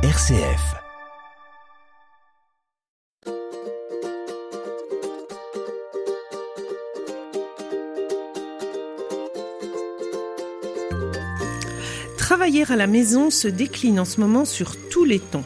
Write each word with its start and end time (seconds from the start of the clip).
RCF. 0.00 0.76
Travailler 12.16 12.64
à 12.70 12.76
la 12.76 12.86
maison 12.86 13.30
se 13.30 13.48
décline 13.48 13.98
en 13.98 14.04
ce 14.04 14.20
moment 14.20 14.44
sur 14.44 14.76
tous 14.88 15.04
les 15.04 15.18
tons. 15.18 15.42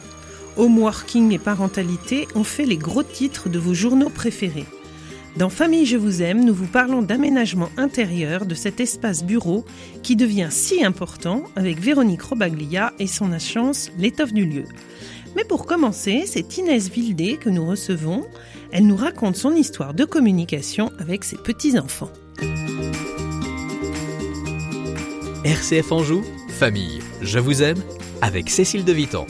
Homeworking 0.55 1.31
et 1.31 1.39
parentalité 1.39 2.27
ont 2.35 2.43
fait 2.43 2.65
les 2.65 2.77
gros 2.77 3.01
titres 3.01 3.49
de 3.49 3.57
vos 3.57 3.73
journaux 3.73 4.11
préférés. 4.11 4.67
Dans 5.37 5.49
Famille 5.49 5.87
Je 5.87 5.97
vous 5.97 6.21
aime, 6.21 6.45
nous 6.45 6.53
vous 6.53 6.67
parlons 6.67 7.01
d'aménagement 7.01 7.69
intérieur 7.75 8.45
de 8.45 8.53
cet 8.53 8.79
espace 8.79 9.23
bureau 9.23 9.65
qui 10.03 10.15
devient 10.15 10.49
si 10.51 10.83
important 10.83 11.45
avec 11.55 11.79
Véronique 11.79 12.21
Robaglia 12.21 12.93
et 12.99 13.07
son 13.07 13.31
agence 13.31 13.91
L'étoffe 13.97 14.33
du 14.33 14.45
lieu. 14.45 14.65
Mais 15.35 15.43
pour 15.43 15.65
commencer, 15.65 16.25
c'est 16.27 16.57
Inès 16.59 16.89
Vildé 16.89 17.37
que 17.37 17.49
nous 17.49 17.65
recevons. 17.65 18.25
Elle 18.71 18.85
nous 18.85 18.95
raconte 18.95 19.35
son 19.35 19.55
histoire 19.55 19.95
de 19.95 20.05
communication 20.05 20.91
avec 20.99 21.23
ses 21.23 21.37
petits-enfants. 21.37 22.11
RCF 25.43 25.91
Anjou, 25.91 26.21
Famille 26.49 26.99
Je 27.21 27.39
vous 27.39 27.63
aime, 27.63 27.81
avec 28.21 28.51
Cécile 28.51 28.85
de 28.85 28.93
Vitan. 28.93 29.25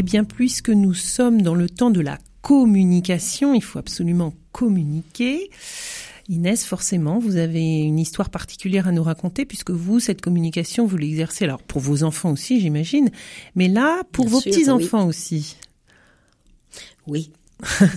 Eh 0.00 0.02
bien, 0.02 0.24
puisque 0.24 0.70
nous 0.70 0.94
sommes 0.94 1.42
dans 1.42 1.54
le 1.54 1.68
temps 1.68 1.90
de 1.90 2.00
la 2.00 2.18
communication, 2.40 3.52
il 3.52 3.62
faut 3.62 3.78
absolument 3.78 4.32
communiquer. 4.50 5.50
Inès, 6.30 6.64
forcément, 6.64 7.18
vous 7.18 7.36
avez 7.36 7.80
une 7.80 7.98
histoire 7.98 8.30
particulière 8.30 8.88
à 8.88 8.92
nous 8.92 9.02
raconter, 9.02 9.44
puisque 9.44 9.72
vous, 9.72 10.00
cette 10.00 10.22
communication, 10.22 10.86
vous 10.86 10.96
l'exercez, 10.96 11.44
alors 11.44 11.60
pour 11.62 11.82
vos 11.82 12.02
enfants 12.02 12.30
aussi, 12.32 12.62
j'imagine, 12.62 13.10
mais 13.56 13.68
là, 13.68 14.00
pour 14.10 14.24
Bien 14.24 14.32
vos 14.32 14.40
petits-enfants 14.40 15.06
aussi. 15.06 15.58
Oui. 17.06 17.30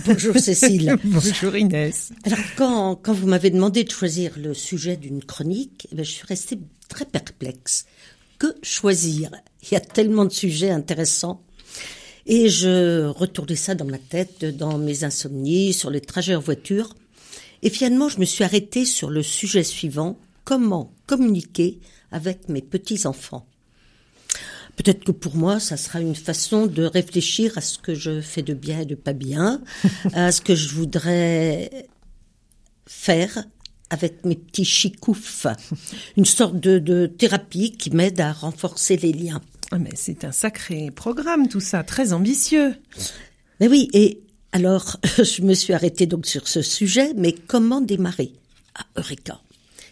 Bonjour 0.04 0.38
Cécile. 0.38 0.98
Bonjour 1.04 1.56
Inès. 1.56 2.12
Alors 2.24 2.38
quand, 2.58 2.96
quand 2.96 3.14
vous 3.14 3.28
m'avez 3.28 3.48
demandé 3.48 3.82
de 3.82 3.90
choisir 3.90 4.32
le 4.36 4.52
sujet 4.52 4.98
d'une 4.98 5.24
chronique, 5.24 5.88
eh 5.90 5.96
je 5.96 6.02
suis 6.02 6.26
restée 6.26 6.58
très 6.90 7.06
perplexe. 7.06 7.86
Que 8.38 8.54
choisir? 8.62 9.30
Il 9.62 9.72
y 9.72 9.76
a 9.76 9.80
tellement 9.80 10.26
de 10.26 10.32
sujets 10.32 10.70
intéressants. 10.70 11.40
Et 12.26 12.48
je 12.48 13.06
retournais 13.06 13.56
ça 13.56 13.74
dans 13.74 13.84
ma 13.84 13.98
tête, 13.98 14.44
dans 14.44 14.78
mes 14.78 15.04
insomnies, 15.04 15.72
sur 15.72 15.90
les 15.90 16.00
trajets 16.00 16.34
en 16.34 16.40
voiture. 16.40 16.94
Et 17.62 17.70
finalement, 17.70 18.08
je 18.08 18.18
me 18.18 18.24
suis 18.24 18.44
arrêtée 18.44 18.84
sur 18.84 19.10
le 19.10 19.22
sujet 19.22 19.62
suivant, 19.62 20.18
comment 20.44 20.92
communiquer 21.06 21.80
avec 22.10 22.48
mes 22.48 22.62
petits-enfants? 22.62 23.46
Peut-être 24.76 25.04
que 25.04 25.12
pour 25.12 25.36
moi, 25.36 25.60
ça 25.60 25.76
sera 25.76 26.00
une 26.00 26.16
façon 26.16 26.66
de 26.66 26.82
réfléchir 26.84 27.56
à 27.56 27.60
ce 27.60 27.78
que 27.78 27.94
je 27.94 28.20
fais 28.20 28.42
de 28.42 28.54
bien 28.54 28.80
et 28.80 28.86
de 28.86 28.94
pas 28.94 29.12
bien, 29.12 29.62
à 30.12 30.32
ce 30.32 30.40
que 30.40 30.54
je 30.54 30.68
voudrais 30.68 31.88
faire 32.86 33.44
avec 33.90 34.24
mes 34.24 34.34
petits 34.34 34.64
chicoufs. 34.64 35.46
Une 36.16 36.24
sorte 36.24 36.58
de, 36.58 36.78
de 36.78 37.06
thérapie 37.06 37.72
qui 37.72 37.90
m'aide 37.90 38.20
à 38.20 38.32
renforcer 38.32 38.96
les 38.96 39.12
liens. 39.12 39.40
Ah, 39.70 39.78
mais 39.78 39.90
c'est 39.94 40.24
un 40.24 40.32
sacré 40.32 40.90
programme, 40.90 41.48
tout 41.48 41.60
ça, 41.60 41.82
très 41.82 42.12
ambitieux. 42.12 42.74
Mais 43.60 43.68
oui, 43.68 43.88
et 43.92 44.20
alors, 44.52 44.98
je 45.18 45.42
me 45.42 45.54
suis 45.54 45.72
arrêtée 45.72 46.06
donc 46.06 46.26
sur 46.26 46.48
ce 46.48 46.62
sujet, 46.62 47.12
mais 47.16 47.32
comment 47.32 47.80
démarrer 47.80 48.32
Ah, 48.74 48.86
Eureka? 48.96 49.40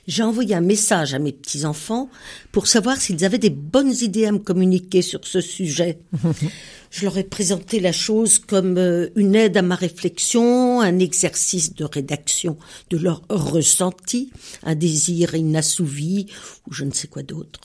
J'ai 0.09 0.25
envoyé 0.25 0.57
un 0.57 0.61
message 0.61 1.15
à 1.15 1.21
mes 1.21 1.31
petits-enfants 1.31 2.11
pour 2.51 2.67
savoir 2.67 2.97
s'ils 2.97 3.25
avaient 3.25 3.39
des 3.39 3.51
bonnes 3.51 3.93
idées 4.01 4.27
à 4.27 4.33
me 4.33 4.39
communiquer 4.39 5.01
sur 5.01 5.25
ce 5.25 5.41
sujet. 5.41 5.99
Je 6.91 7.05
leur 7.05 7.17
ai 7.17 7.25
présenté 7.25 7.81
la 7.81 7.93
chose 7.93 8.39
comme 8.39 8.77
euh, 8.77 9.09
une 9.17 9.35
aide 9.35 9.57
à 9.57 9.63
ma 9.63 9.77
réflexion, 9.77 10.81
un 10.81 10.99
exercice 10.99 11.75
de 11.75 11.85
rédaction 11.85 12.59
de 12.91 12.99
leur 12.99 13.23
ressenti, 13.31 14.31
un 14.63 14.75
désir 14.75 15.35
inassouvi 15.35 16.27
ou 16.67 16.75
je 16.75 16.85
ne 16.85 16.93
sais 16.93 17.09
quoi 17.09 17.23
d'autre. 17.23 17.61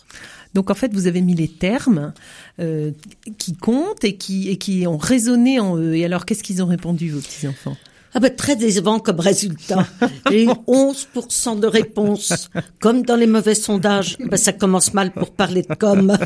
Donc 0.58 0.72
en 0.72 0.74
fait, 0.74 0.92
vous 0.92 1.06
avez 1.06 1.22
mis 1.22 1.36
les 1.36 1.48
termes 1.48 2.14
euh, 2.60 2.90
qui 3.38 3.56
comptent 3.56 4.04
et 4.04 4.18
qui, 4.18 4.50
et 4.50 4.58
qui 4.58 4.88
ont 4.88 4.98
résonné 4.98 5.60
en 5.60 5.78
eux. 5.78 5.94
Et 5.96 6.04
alors, 6.04 6.26
qu'est-ce 6.26 6.42
qu'ils 6.42 6.64
ont 6.64 6.66
répondu, 6.66 7.12
vos 7.12 7.20
petits-enfants? 7.20 7.78
Ah 8.14 8.20
ben, 8.20 8.34
très 8.34 8.56
décevant 8.56 9.00
comme 9.00 9.20
résultat. 9.20 9.88
J'ai 10.32 10.46
eu 10.46 10.48
11% 10.48 11.60
de 11.60 11.68
réponses. 11.68 12.50
Comme 12.80 13.04
dans 13.04 13.16
les 13.16 13.28
mauvais 13.28 13.56
sondages, 13.56 14.18
ben, 14.20 14.38
ça 14.38 14.54
commence 14.54 14.94
mal 14.94 15.12
pour 15.12 15.32
parler 15.32 15.62
de 15.64 15.74
com. 15.76 16.18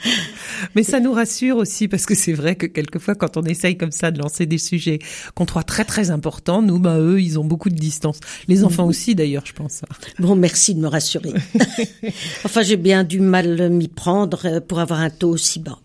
Mais 0.74 0.82
ça 0.82 1.00
nous 1.00 1.12
rassure 1.12 1.56
aussi 1.56 1.88
parce 1.88 2.06
que 2.06 2.14
c'est 2.14 2.32
vrai 2.32 2.56
que 2.56 2.66
quelquefois, 2.66 3.14
quand 3.14 3.36
on 3.36 3.42
essaye 3.42 3.76
comme 3.76 3.92
ça 3.92 4.10
de 4.10 4.20
lancer 4.20 4.46
des 4.46 4.58
sujets 4.58 4.98
qu'on 5.34 5.46
trouve 5.46 5.64
très 5.64 5.84
très 5.84 6.10
importants, 6.10 6.62
nous, 6.62 6.78
bah 6.78 6.98
eux, 6.98 7.20
ils 7.20 7.38
ont 7.38 7.44
beaucoup 7.44 7.70
de 7.70 7.74
distance. 7.74 8.20
Les 8.48 8.64
enfants 8.64 8.86
aussi, 8.86 9.14
d'ailleurs, 9.14 9.44
je 9.46 9.52
pense. 9.52 9.82
Bon, 10.18 10.36
merci 10.36 10.74
de 10.74 10.80
me 10.80 10.88
rassurer. 10.88 11.32
enfin, 12.44 12.62
j'ai 12.62 12.76
bien 12.76 13.04
du 13.04 13.20
mal 13.20 13.70
m'y 13.70 13.88
prendre 13.88 14.46
euh, 14.46 14.60
pour 14.60 14.80
avoir 14.80 15.00
un 15.00 15.10
taux 15.10 15.30
aussi 15.30 15.60
bas. 15.60 15.78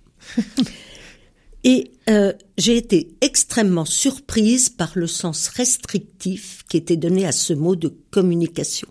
Et 1.64 1.92
euh, 2.10 2.34
j'ai 2.58 2.78
été 2.78 3.16
extrêmement 3.22 3.86
surprise 3.86 4.70
par 4.70 4.92
le 4.96 5.08
sens 5.08 5.48
restrictif 5.48 6.64
qui 6.68 6.78
était 6.78 6.98
donné 6.98 7.26
à 7.26 7.32
ce 7.32 7.54
mot 7.54 7.76
de 7.76 7.94
communication. 8.10 8.88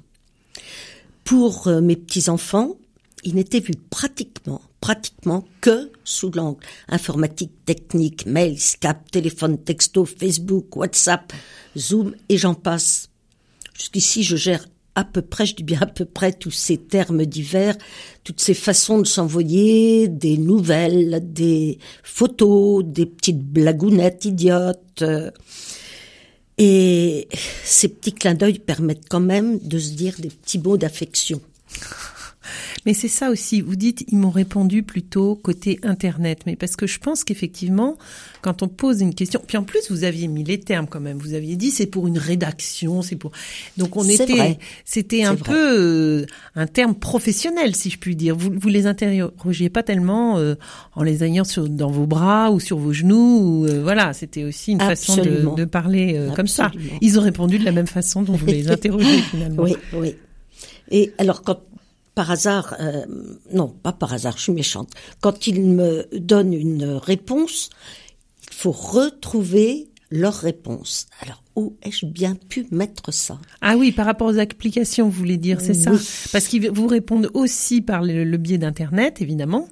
Pour 1.24 1.66
euh, 1.68 1.80
mes 1.80 1.96
petits-enfants, 1.96 2.76
il 3.24 3.34
n'était 3.34 3.60
vu 3.60 3.72
pratiquement, 3.90 4.62
pratiquement 4.80 5.44
que 5.60 5.90
sous 6.04 6.30
l'angle 6.30 6.64
informatique, 6.88 7.52
technique, 7.66 8.26
mail, 8.26 8.58
Skype, 8.58 9.10
téléphone, 9.10 9.58
texto, 9.58 10.04
Facebook, 10.04 10.76
WhatsApp, 10.76 11.32
Zoom 11.76 12.14
et 12.28 12.38
j'en 12.38 12.54
passe. 12.54 13.08
Jusqu'ici, 13.74 14.22
je 14.22 14.36
gère 14.36 14.66
à 15.00 15.04
peu 15.04 15.22
près, 15.22 15.46
je 15.46 15.54
dis 15.54 15.62
bien 15.62 15.80
à 15.80 15.86
peu 15.86 16.04
près, 16.04 16.32
tous 16.32 16.50
ces 16.50 16.76
termes 16.76 17.26
divers, 17.26 17.76
toutes 18.24 18.40
ces 18.40 18.54
façons 18.54 18.98
de 18.98 19.06
s'envoyer 19.06 20.08
des 20.08 20.38
nouvelles, 20.38 21.20
des 21.22 21.78
photos, 22.02 22.84
des 22.84 23.06
petites 23.06 23.42
blagounettes 23.42 24.24
idiotes. 24.24 25.04
Et 26.58 27.28
ces 27.64 27.88
petits 27.88 28.12
clins 28.12 28.34
d'œil 28.34 28.58
permettent 28.58 29.08
quand 29.08 29.20
même 29.20 29.58
de 29.60 29.78
se 29.78 29.92
dire 29.92 30.14
des 30.18 30.28
petits 30.28 30.58
mots 30.58 30.76
d'affection. 30.76 31.40
Mais 32.86 32.94
c'est 32.94 33.08
ça 33.08 33.30
aussi. 33.30 33.60
Vous 33.60 33.76
dites, 33.76 34.04
ils 34.08 34.18
m'ont 34.18 34.30
répondu 34.30 34.82
plutôt 34.82 35.34
côté 35.36 35.78
Internet. 35.82 36.40
Mais 36.46 36.56
parce 36.56 36.76
que 36.76 36.86
je 36.86 36.98
pense 36.98 37.24
qu'effectivement, 37.24 37.96
quand 38.42 38.62
on 38.62 38.68
pose 38.68 39.00
une 39.00 39.14
question, 39.14 39.40
puis 39.46 39.56
en 39.56 39.62
plus, 39.62 39.90
vous 39.90 40.04
aviez 40.04 40.28
mis 40.28 40.44
les 40.44 40.60
termes 40.60 40.86
quand 40.86 41.00
même. 41.00 41.18
Vous 41.18 41.34
aviez 41.34 41.56
dit, 41.56 41.70
c'est 41.70 41.86
pour 41.86 42.06
une 42.06 42.18
rédaction, 42.18 43.02
c'est 43.02 43.16
pour. 43.16 43.32
Donc 43.76 43.96
on 43.96 44.04
était, 44.04 44.58
c'était 44.84 45.24
un 45.24 45.36
peu 45.36 45.78
euh, 45.78 46.26
un 46.54 46.66
terme 46.66 46.94
professionnel, 46.94 47.74
si 47.76 47.90
je 47.90 47.98
puis 47.98 48.16
dire. 48.16 48.36
Vous, 48.36 48.50
vous 48.54 48.68
les 48.68 48.86
interrogiez 48.86 49.70
pas 49.70 49.82
tellement 49.82 50.38
euh, 50.38 50.54
en 50.94 51.02
les 51.02 51.24
ayant 51.24 51.44
sur, 51.44 51.68
dans 51.68 51.90
vos 51.90 52.06
bras 52.06 52.50
ou 52.50 52.60
sur 52.60 52.78
vos 52.78 52.92
genoux. 52.92 53.40
Ou, 53.40 53.66
euh, 53.66 53.82
voilà, 53.82 54.12
c'était 54.12 54.44
aussi 54.44 54.72
une 54.72 54.80
façon 54.80 55.16
de, 55.16 55.54
de 55.56 55.64
parler 55.64 56.28
comme 56.36 56.48
ça. 56.48 56.70
Ils 57.00 57.18
ont 57.18 57.22
répondu 57.22 57.58
de 57.58 57.64
la 57.64 57.72
même 57.72 57.86
façon 57.86 58.22
dont 58.22 58.34
vous 58.34 58.46
les 58.46 58.68
interrogez 58.70 59.18
finalement. 59.22 59.62
Oui, 59.62 59.76
oui. 59.92 60.14
Et 60.90 61.12
alors 61.18 61.42
quand 61.42 61.60
par 62.20 62.32
hasard, 62.32 62.76
euh, 62.80 63.06
non, 63.50 63.68
pas 63.68 63.92
par 63.92 64.12
hasard, 64.12 64.36
je 64.36 64.42
suis 64.42 64.52
méchante. 64.52 64.90
Quand 65.22 65.46
ils 65.46 65.62
me 65.62 66.06
donnent 66.12 66.52
une 66.52 66.84
réponse, 66.84 67.70
il 68.42 68.54
faut 68.54 68.72
retrouver 68.72 69.88
leur 70.10 70.34
réponse. 70.34 71.06
Alors 71.22 71.42
où 71.56 71.76
ai-je 71.82 72.04
bien 72.04 72.34
pu 72.34 72.66
mettre 72.72 73.10
ça? 73.10 73.38
Ah 73.62 73.78
oui, 73.78 73.90
par 73.90 74.04
rapport 74.04 74.28
aux 74.28 74.38
applications, 74.38 75.06
vous 75.06 75.18
voulez 75.18 75.38
dire, 75.38 75.62
c'est 75.62 75.72
ça? 75.72 75.92
Parce 76.30 76.46
qu'ils 76.46 76.70
vous 76.70 76.88
répondent 76.88 77.30
aussi 77.32 77.80
par 77.80 78.02
le, 78.02 78.24
le 78.24 78.36
biais 78.36 78.58
d'Internet, 78.58 79.22
évidemment, 79.22 79.66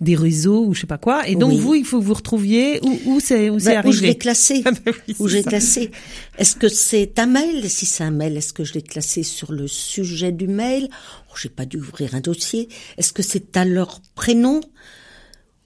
des 0.00 0.14
réseaux 0.14 0.64
ou 0.64 0.74
je 0.74 0.82
sais 0.82 0.86
pas 0.86 0.98
quoi. 0.98 1.26
Et 1.28 1.34
donc 1.34 1.50
Oui. 1.52 1.58
vous, 1.58 1.74
il 1.74 1.84
faut 1.84 1.98
que 1.98 2.04
vous 2.04 2.14
retrouviez 2.14 2.78
où, 2.84 2.98
où 3.06 3.20
c'est 3.20 3.50
où 3.50 3.58
c'est 3.58 3.74
Ben, 3.74 3.80
Où 3.80 3.90
je 3.92 3.98
arrivé. 3.98 4.06
l'ai 4.08 4.18
classé 4.18 4.62
Ah 4.66 4.70
ben 4.70 4.92
oui, 5.08 5.16
Où 5.18 5.26
j'ai 5.28 5.42
classé 5.42 5.90
Est-ce 6.38 6.54
que 6.56 6.68
c'est 6.68 7.18
un 7.18 7.26
mail? 7.26 7.68
Si 7.68 7.84
c'est 7.86 8.04
un 8.04 8.12
mail, 8.12 8.36
est-ce 8.36 8.52
que 8.52 8.62
je 8.64 8.74
l'ai 8.74 8.82
classé 8.82 9.22
sur 9.24 9.50
le 9.50 9.66
sujet 9.66 10.30
du 10.30 10.46
mail? 10.46 10.88
Oh, 11.30 11.34
J'ai 11.40 11.48
pas 11.48 11.64
dû 11.64 11.78
ouvrir 11.78 12.14
un 12.14 12.20
dossier. 12.20 12.68
Est-ce 12.96 13.12
que 13.12 13.22
c'est 13.24 13.56
à 13.56 13.64
leur 13.64 14.00
prénom? 14.14 14.60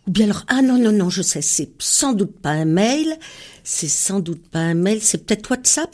Ou 0.06 0.11
bien 0.11 0.26
alors 0.26 0.44
ah 0.49 0.62
non 0.62 0.78
non 0.78 0.93
non, 0.93 1.11
je 1.11 1.23
sais, 1.23 1.43
c'est 1.43 1.70
sans 1.78 2.12
doute 2.12 2.37
pas 2.40 2.50
un 2.50 2.64
mail. 2.64 3.17
C'est 3.64 3.87
sans 3.88 4.19
doute 4.20 4.49
pas 4.49 4.58
un 4.61 4.75
mail. 4.75 5.00
C'est 5.02 5.26
peut-être 5.26 5.50
WhatsApp? 5.50 5.90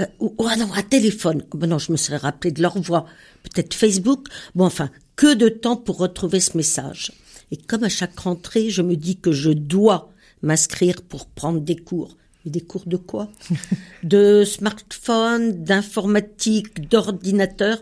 Euh, 0.00 0.06
ou 0.18 0.34
ou, 0.38 0.46
ah 0.48 0.56
non 0.56 0.72
un 0.74 0.82
téléphone. 0.82 1.44
Oh, 1.52 1.56
ben 1.56 1.68
non, 1.68 1.78
je 1.78 1.92
me 1.92 1.96
serais 1.96 2.16
rappelé 2.16 2.50
de 2.52 2.60
leur 2.60 2.78
voix. 2.80 3.06
Peut-être 3.44 3.74
Facebook. 3.74 4.26
Bon 4.54 4.64
enfin, 4.66 4.90
que 5.16 5.34
de 5.34 5.48
temps 5.48 5.76
pour 5.76 5.98
retrouver 5.98 6.40
ce 6.40 6.56
message. 6.56 7.12
Et 7.50 7.56
comme 7.56 7.84
à 7.84 7.88
chaque 7.88 8.18
rentrée, 8.18 8.70
je 8.70 8.82
me 8.82 8.96
dis 8.96 9.16
que 9.16 9.32
je 9.32 9.50
dois 9.50 10.12
m'inscrire 10.42 11.02
pour 11.02 11.26
prendre 11.26 11.60
des 11.60 11.76
cours. 11.76 12.16
Mais 12.44 12.50
des 12.50 12.60
cours 12.60 12.86
de 12.86 12.96
quoi 12.96 13.30
De 14.02 14.44
smartphone, 14.44 15.64
d'informatique, 15.64 16.88
d'ordinateur. 16.88 17.78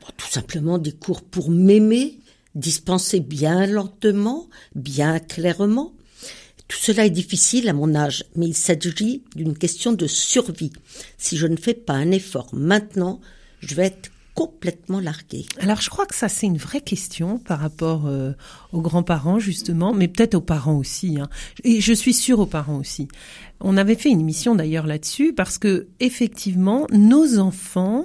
Bon, 0.00 0.08
tout 0.16 0.28
simplement 0.28 0.78
des 0.78 0.92
cours 0.92 1.22
pour 1.22 1.50
m'aimer, 1.50 2.18
dispensés 2.54 3.20
bien 3.20 3.66
lentement, 3.66 4.48
bien 4.74 5.18
clairement. 5.20 5.92
Tout 6.66 6.76
cela 6.78 7.06
est 7.06 7.10
difficile 7.10 7.68
à 7.70 7.72
mon 7.72 7.94
âge, 7.94 8.24
mais 8.36 8.46
il 8.46 8.54
s'agit 8.54 9.22
d'une 9.34 9.56
question 9.56 9.92
de 9.92 10.06
survie. 10.06 10.72
Si 11.16 11.38
je 11.38 11.46
ne 11.46 11.56
fais 11.56 11.72
pas 11.72 11.94
un 11.94 12.10
effort 12.10 12.48
maintenant, 12.52 13.20
je 13.60 13.74
vais 13.74 13.86
être 13.86 14.10
complètement 14.38 15.00
largué. 15.00 15.46
Alors 15.58 15.80
je 15.80 15.90
crois 15.90 16.06
que 16.06 16.14
ça 16.14 16.28
c'est 16.28 16.46
une 16.46 16.58
vraie 16.58 16.80
question 16.80 17.38
par 17.38 17.58
rapport 17.58 18.06
euh, 18.06 18.34
aux 18.72 18.80
grands-parents 18.80 19.40
justement, 19.40 19.92
mais 19.92 20.06
peut-être 20.06 20.36
aux 20.36 20.40
parents 20.40 20.76
aussi. 20.76 21.18
Hein. 21.18 21.28
Et 21.64 21.80
je 21.80 21.92
suis 21.92 22.14
sûre 22.14 22.38
aux 22.38 22.46
parents 22.46 22.78
aussi. 22.78 23.08
On 23.58 23.76
avait 23.76 23.96
fait 23.96 24.10
une 24.10 24.20
émission 24.20 24.54
d'ailleurs 24.54 24.86
là-dessus 24.86 25.32
parce 25.32 25.58
que 25.58 25.88
effectivement 25.98 26.86
nos 26.92 27.40
enfants 27.40 28.04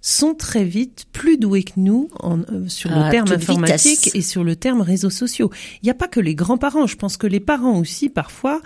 sont 0.00 0.34
très 0.34 0.64
vite 0.64 1.04
plus 1.12 1.36
doués 1.36 1.64
que 1.64 1.72
nous 1.76 2.08
en, 2.18 2.40
euh, 2.40 2.66
sur 2.66 2.88
le 2.88 3.10
terme 3.10 3.30
informatique 3.32 4.10
et 4.14 4.22
sur 4.22 4.42
le 4.42 4.56
terme 4.56 4.80
réseaux 4.80 5.10
sociaux. 5.10 5.50
Il 5.82 5.84
n'y 5.84 5.90
a 5.90 5.94
pas 5.94 6.08
que 6.08 6.20
les 6.20 6.34
grands-parents, 6.34 6.86
je 6.86 6.96
pense 6.96 7.18
que 7.18 7.26
les 7.26 7.40
parents 7.40 7.78
aussi 7.78 8.08
parfois, 8.08 8.62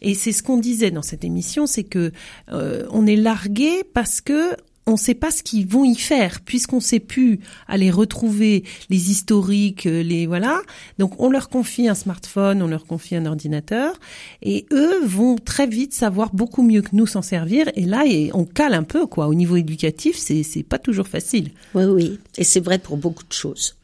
et 0.00 0.14
c'est 0.14 0.32
ce 0.32 0.42
qu'on 0.42 0.58
disait 0.58 0.90
dans 0.90 1.02
cette 1.02 1.24
émission, 1.24 1.66
c'est 1.66 1.84
que 1.84 2.12
euh, 2.50 2.86
on 2.90 3.06
est 3.06 3.16
largué 3.16 3.84
parce 3.92 4.22
que 4.22 4.54
on 4.86 4.92
ne 4.92 4.96
sait 4.96 5.14
pas 5.14 5.30
ce 5.30 5.42
qu'ils 5.42 5.66
vont 5.66 5.84
y 5.84 5.94
faire 5.94 6.40
puisqu'on 6.40 6.80
sait 6.80 7.00
plus 7.00 7.40
aller 7.68 7.90
retrouver 7.90 8.64
les 8.90 9.10
historiques, 9.10 9.86
euh, 9.86 10.02
les 10.02 10.26
voilà. 10.26 10.60
Donc 10.98 11.20
on 11.20 11.30
leur 11.30 11.48
confie 11.48 11.88
un 11.88 11.94
smartphone, 11.94 12.62
on 12.62 12.66
leur 12.66 12.84
confie 12.84 13.16
un 13.16 13.26
ordinateur 13.26 13.94
et 14.42 14.66
eux 14.72 15.04
vont 15.04 15.36
très 15.36 15.66
vite 15.66 15.94
savoir 15.94 16.34
beaucoup 16.34 16.62
mieux 16.62 16.82
que 16.82 16.94
nous 16.94 17.06
s'en 17.06 17.22
servir 17.22 17.70
et 17.74 17.84
là 17.84 18.04
on 18.34 18.44
cale 18.44 18.74
un 18.74 18.82
peu 18.82 19.06
quoi. 19.06 19.28
Au 19.28 19.34
niveau 19.34 19.56
éducatif, 19.56 20.16
c'est 20.16 20.42
c'est 20.42 20.62
pas 20.62 20.78
toujours 20.78 21.08
facile. 21.08 21.50
Oui 21.74 21.84
oui, 21.84 22.18
et 22.36 22.44
c'est 22.44 22.60
vrai 22.60 22.78
pour 22.78 22.96
beaucoup 22.96 23.24
de 23.24 23.32
choses. 23.32 23.76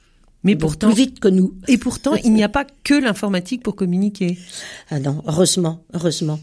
Mais 0.44 0.56
pourtant, 0.56 0.88
plus 0.88 0.96
vite 0.96 1.20
que 1.20 1.28
nous. 1.28 1.54
Et 1.66 1.78
pourtant, 1.78 2.14
il 2.14 2.32
n'y 2.32 2.44
a 2.44 2.48
pas 2.58 2.64
que 2.84 2.94
l'informatique 2.94 3.62
pour 3.62 3.74
communiquer. 3.74 4.38
Ah 4.90 5.00
non, 5.00 5.22
heureusement, 5.26 5.82
heureusement. 5.94 6.38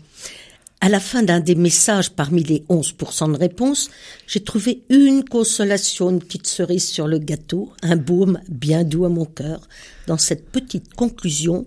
À 0.82 0.90
la 0.90 1.00
fin 1.00 1.24
d'un 1.24 1.40
des 1.40 1.56
messages 1.56 2.12
parmi 2.12 2.44
les 2.44 2.64
11% 2.70 3.32
de 3.34 3.38
réponses, 3.38 3.90
j'ai 4.28 4.44
trouvé 4.44 4.84
une 4.90 5.24
consolation, 5.24 6.10
une 6.10 6.20
petite 6.20 6.48
cerise 6.48 6.88
sur 6.88 7.08
le 7.08 7.18
gâteau, 7.18 7.72
un 7.82 7.96
baume 7.96 8.40
bien 8.50 8.84
doux 8.84 9.06
à 9.06 9.10
mon 9.10 9.26
cœur, 9.26 9.68
dans 10.08 10.18
cette 10.18 10.50
petite 10.50 10.94
conclusion. 10.94 11.66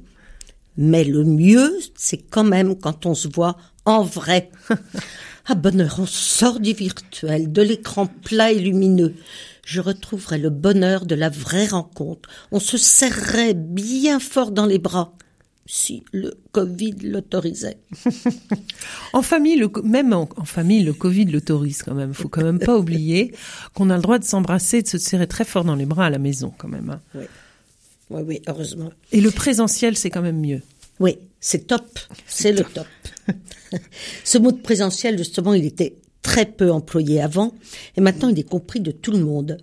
Mais 0.76 1.04
le 1.04 1.24
mieux, 1.24 1.76
c'est 1.96 2.18
quand 2.18 2.44
même 2.44 2.76
quand 2.76 3.06
on 3.06 3.14
se 3.14 3.28
voit 3.28 3.56
en 3.84 4.02
vrai. 4.02 4.50
À 5.50 5.54
bonheur, 5.54 5.96
on 5.98 6.04
sort 6.04 6.60
du 6.60 6.74
virtuel, 6.74 7.50
de 7.50 7.62
l'écran 7.62 8.06
plat 8.06 8.52
et 8.52 8.58
lumineux. 8.58 9.14
Je 9.64 9.80
retrouverai 9.80 10.36
le 10.36 10.50
bonheur 10.50 11.06
de 11.06 11.14
la 11.14 11.30
vraie 11.30 11.66
rencontre. 11.66 12.28
On 12.52 12.60
se 12.60 12.76
serrerait 12.76 13.54
bien 13.54 14.20
fort 14.20 14.50
dans 14.50 14.66
les 14.66 14.78
bras 14.78 15.14
si 15.70 16.02
le 16.12 16.32
Covid 16.52 16.94
l'autorisait. 17.02 17.76
en 19.12 19.20
famille, 19.20 19.56
le, 19.56 19.70
même 19.84 20.14
en, 20.14 20.26
famille, 20.44 20.82
le 20.82 20.94
Covid 20.94 21.26
l'autorise 21.26 21.82
quand 21.82 21.94
même. 21.94 22.14
Faut 22.14 22.28
quand 22.28 22.42
même 22.42 22.58
pas 22.58 22.76
oublier 22.76 23.34
qu'on 23.74 23.90
a 23.90 23.96
le 23.96 24.02
droit 24.02 24.18
de 24.18 24.24
s'embrasser, 24.24 24.80
de 24.80 24.88
se 24.88 24.96
serrer 24.96 25.26
très 25.26 25.44
fort 25.44 25.64
dans 25.64 25.76
les 25.76 25.84
bras 25.84 26.06
à 26.06 26.10
la 26.10 26.18
maison 26.18 26.52
quand 26.56 26.68
même. 26.68 26.88
Hein. 26.88 27.00
Oui. 27.14 27.24
oui, 28.10 28.22
oui, 28.26 28.42
heureusement. 28.48 28.90
Et 29.12 29.20
le 29.20 29.30
présentiel, 29.30 29.96
c'est 29.96 30.08
quand 30.08 30.22
même 30.22 30.40
mieux. 30.40 30.62
Oui, 31.00 31.18
c'est 31.38 31.66
top. 31.66 31.98
C'est 32.26 32.52
le 32.52 32.64
top. 32.64 32.86
Ce 34.24 34.38
mot 34.38 34.50
de 34.50 34.60
présentiel, 34.60 35.18
justement, 35.18 35.52
il 35.52 35.66
était 35.66 35.96
très 36.22 36.46
peu 36.46 36.72
employé 36.72 37.20
avant, 37.20 37.54
et 37.96 38.00
maintenant 38.00 38.30
il 38.30 38.38
est 38.38 38.48
compris 38.48 38.80
de 38.80 38.90
tout 38.90 39.12
le 39.12 39.20
monde. 39.20 39.58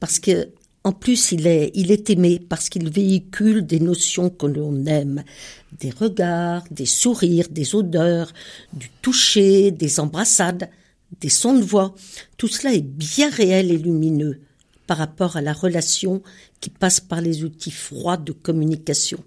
Parce 0.00 0.18
que 0.18 0.50
en 0.86 0.92
plus, 0.92 1.32
il 1.32 1.48
est, 1.48 2.10
aimé 2.10 2.40
parce 2.48 2.68
qu'il 2.68 2.88
véhicule 2.88 3.66
des 3.66 3.80
notions 3.80 4.30
que 4.30 4.46
l'on 4.46 4.86
aime, 4.86 5.24
des 5.80 5.90
regards, 5.90 6.62
des 6.70 6.86
sourires, 6.86 7.48
des 7.50 7.74
odeurs, 7.74 8.32
du 8.72 8.88
toucher, 9.02 9.72
des 9.72 9.98
embrassades, 9.98 10.70
des 11.20 11.28
sons 11.28 11.58
de 11.58 11.64
voix. 11.64 11.92
Tout 12.36 12.46
cela 12.46 12.72
est 12.72 12.86
bien 12.86 13.28
réel 13.30 13.72
et 13.72 13.78
lumineux 13.78 14.38
par 14.86 14.98
rapport 14.98 15.34
à 15.34 15.40
la 15.40 15.52
relation 15.52 16.22
qui 16.60 16.70
passe 16.70 17.00
par 17.00 17.20
les 17.20 17.42
outils 17.42 17.72
froids 17.72 18.16
de 18.16 18.30
communication. 18.30 19.18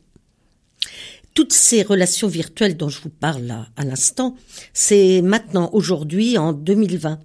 Toutes 1.34 1.52
ces 1.52 1.84
relations 1.84 2.30
virtuelles 2.30 2.78
dont 2.78 2.88
je 2.88 3.02
vous 3.02 3.10
parle 3.10 3.66
à 3.76 3.84
l'instant, 3.84 4.38
c'est 4.74 5.22
maintenant, 5.22 5.70
aujourd'hui, 5.74 6.38
en 6.38 6.54
2020, 6.54 7.20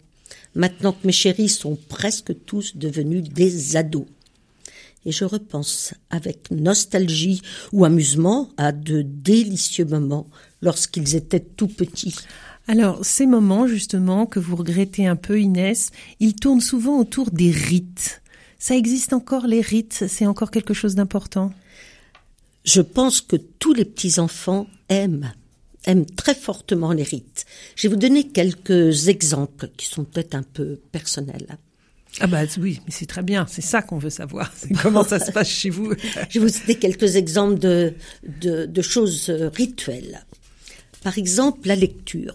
maintenant 0.57 0.91
que 0.91 1.07
mes 1.07 1.13
chéris 1.13 1.51
sont 1.51 1.79
presque 1.89 2.35
tous 2.47 2.77
devenus 2.77 3.23
des 3.23 3.77
ados 3.77 4.07
et 5.05 5.13
je 5.13 5.25
repense 5.25 5.95
avec 6.11 6.51
nostalgie 6.51 7.43
ou 7.73 7.85
amusement 7.85 8.51
à 8.57 8.73
de 8.73 9.03
délicieux 9.03 9.85
moments 9.85 10.29
lorsqu'ils 10.63 11.15
étaient 11.15 11.41
tout 11.41 11.69
petits. 11.69 12.17
Alors, 12.67 13.05
ces 13.05 13.27
moments, 13.27 13.67
justement, 13.67 14.25
que 14.27 14.41
vous 14.41 14.57
regrettez 14.57 15.07
un 15.07 15.17
peu, 15.17 15.41
Inès, 15.41 15.91
ils 16.21 16.35
tournent 16.35 16.63
souvent 16.63 16.99
autour 16.99 17.31
des 17.31 17.51
rites. 17.51 18.23
Ça 18.59 18.75
existe 18.75 19.13
encore, 19.13 19.47
les 19.47 19.61
rites? 19.61 20.05
C'est 20.09 20.27
encore 20.27 20.51
quelque 20.51 20.73
chose 20.73 20.95
d'important? 20.95 21.53
Je 22.65 22.81
pense 22.81 23.21
que 23.21 23.37
tous 23.37 23.75
les 23.75 23.85
petits-enfants 23.85 24.67
aiment 24.89 25.33
aiment 25.87 26.07
très 26.07 26.35
fortement 26.35 26.93
les 26.93 27.03
rites. 27.03 27.45
Je 27.77 27.89
vais 27.89 27.95
vous 27.95 28.01
donner 28.01 28.29
quelques 28.29 29.09
exemples 29.09 29.69
qui 29.77 29.87
sont 29.87 30.05
peut-être 30.05 30.35
un 30.35 30.43
peu 30.43 30.81
personnels. 30.93 31.59
Ah 32.21 32.29
bah 32.29 32.43
oui, 32.59 32.81
mais 32.85 32.93
c'est 32.93 33.07
très 33.07 33.23
bien, 33.23 33.47
c'est 33.49 33.61
ça 33.63 33.83
qu'on 33.83 33.99
veut 33.99 34.11
savoir, 34.11 34.53
comment 34.83 35.03
ça 35.03 35.19
se 35.19 35.33
passe 35.33 35.49
chez 35.49 35.71
vous. 35.71 35.93
Je 36.31 36.39
vais 36.39 36.47
vous 36.47 36.53
citer 36.53 36.77
quelques 36.77 37.17
exemples 37.17 37.59
de, 37.59 37.95
de, 38.41 38.67
de 38.67 38.83
choses 38.83 39.31
euh, 39.31 39.49
rituelles. 39.49 40.25
Par 41.03 41.19
exemple, 41.19 41.67
la 41.67 41.77
lecture. 41.77 42.35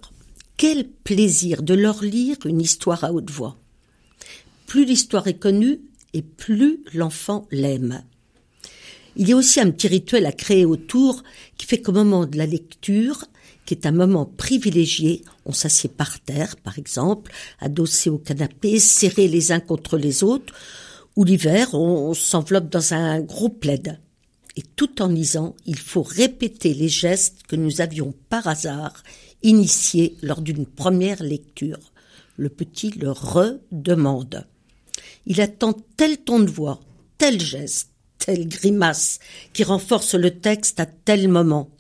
Quel 0.57 0.85
plaisir 0.87 1.63
de 1.63 1.73
leur 1.73 2.03
lire 2.03 2.35
une 2.45 2.59
histoire 2.59 3.05
à 3.05 3.13
haute 3.13 3.31
voix. 3.31 3.57
Plus 4.67 4.83
l'histoire 4.83 5.27
est 5.27 5.39
connue 5.39 5.79
et 6.13 6.21
plus 6.21 6.83
l'enfant 6.93 7.47
l'aime. 7.49 8.03
Il 9.15 9.27
y 9.27 9.33
a 9.33 9.35
aussi 9.35 9.59
un 9.59 9.71
petit 9.71 9.87
rituel 9.87 10.25
à 10.25 10.31
créer 10.31 10.65
autour 10.65 11.23
qui 11.57 11.65
fait 11.65 11.81
qu'au 11.81 11.91
moment 11.93 12.25
de 12.25 12.37
la 12.37 12.45
lecture, 12.45 13.25
qui 13.65 13.73
est 13.73 13.85
un 13.85 13.91
moment 13.91 14.25
privilégié. 14.25 15.23
On 15.49 15.51
s'assied 15.51 15.89
par 15.89 16.19
terre, 16.19 16.57
par 16.57 16.77
exemple, 16.77 17.31
adossé 17.59 18.11
au 18.11 18.19
canapé, 18.19 18.77
serrés 18.77 19.27
les 19.27 19.51
uns 19.51 19.59
contre 19.59 19.97
les 19.97 20.23
autres, 20.23 20.53
ou 21.15 21.23
l'hiver, 21.23 21.73
on, 21.73 22.13
s'enveloppe 22.13 22.69
dans 22.69 22.93
un 22.93 23.19
gros 23.19 23.49
plaid. 23.49 23.99
Et 24.57 24.61
tout 24.75 25.01
en 25.01 25.07
lisant, 25.07 25.55
il 25.65 25.79
faut 25.79 26.03
répéter 26.03 26.75
les 26.75 26.87
gestes 26.87 27.47
que 27.47 27.55
nous 27.55 27.81
avions 27.81 28.13
par 28.29 28.45
hasard 28.45 29.01
initiés 29.41 30.15
lors 30.21 30.43
d'une 30.43 30.67
première 30.67 31.23
lecture. 31.23 31.79
Le 32.37 32.49
petit 32.49 32.91
le 32.91 33.09
redemande. 33.09 34.45
Il 35.25 35.41
attend 35.41 35.73
tel 35.97 36.19
ton 36.19 36.41
de 36.41 36.51
voix, 36.51 36.79
tel 37.17 37.41
geste, 37.41 37.89
telle 38.19 38.47
grimace 38.47 39.17
qui 39.53 39.63
renforce 39.63 40.13
le 40.13 40.29
texte 40.29 40.79
à 40.79 40.85
tel 40.85 41.27
moment 41.27 41.71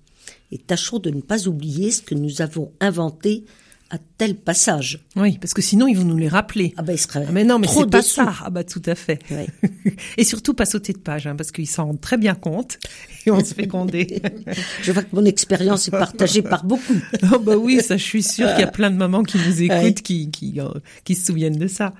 et 0.51 0.57
tâchons 0.57 0.99
de 0.99 1.09
ne 1.09 1.21
pas 1.21 1.47
oublier 1.47 1.91
ce 1.91 2.01
que 2.01 2.15
nous 2.15 2.41
avons 2.41 2.71
inventé 2.79 3.45
à 3.91 3.97
tel 4.17 4.35
passage. 4.35 4.99
Oui, 5.15 5.37
parce 5.39 5.53
que 5.53 5.61
sinon 5.61 5.87
ils 5.87 5.97
vont 5.97 6.03
nous 6.03 6.17
les 6.17 6.27
rappeler. 6.27 6.73
Ah 6.77 6.83
ben 6.83 6.93
ils 6.93 6.99
seraient 6.99 7.25
ah, 7.27 7.31
mais 7.31 7.43
non, 7.43 7.57
mais 7.57 7.67
c'est 7.67 7.89
pas 7.89 8.03
ça. 8.03 8.33
Ah 8.43 8.49
bah 8.51 8.63
tout 8.63 8.81
à 8.85 8.93
fait. 8.93 9.19
et 10.17 10.23
surtout 10.23 10.53
pas 10.53 10.65
sauter 10.65 10.93
de 10.93 10.99
page, 10.99 11.25
hein, 11.25 11.35
parce 11.35 11.51
qu'ils 11.51 11.67
s'en 11.67 11.87
rendent 11.87 12.01
très 12.01 12.17
bien 12.17 12.35
compte 12.35 12.77
et 13.25 13.31
on 13.31 13.43
se 13.43 13.53
fait 13.53 13.65
gronder. 13.65 14.21
je 14.83 14.91
vois 14.91 15.03
que 15.03 15.15
mon 15.15 15.25
expérience 15.25 15.87
est 15.87 15.91
partagée 15.91 16.43
par 16.43 16.65
beaucoup. 16.65 16.97
oh 17.33 17.39
bah 17.39 17.57
oui, 17.57 17.81
ça 17.81 17.97
je 17.97 18.03
suis 18.03 18.23
sûre 18.23 18.49
qu'il 18.51 18.61
y 18.61 18.67
a 18.67 18.71
plein 18.71 18.91
de 18.91 18.97
mamans 18.97 19.23
qui 19.23 19.37
nous 19.37 19.61
écoutent, 19.63 20.01
qui 20.01 20.29
qui, 20.29 20.59
euh, 20.59 20.69
qui 21.03 21.15
se 21.15 21.25
souviennent 21.25 21.57
de 21.57 21.67
ça. 21.67 21.93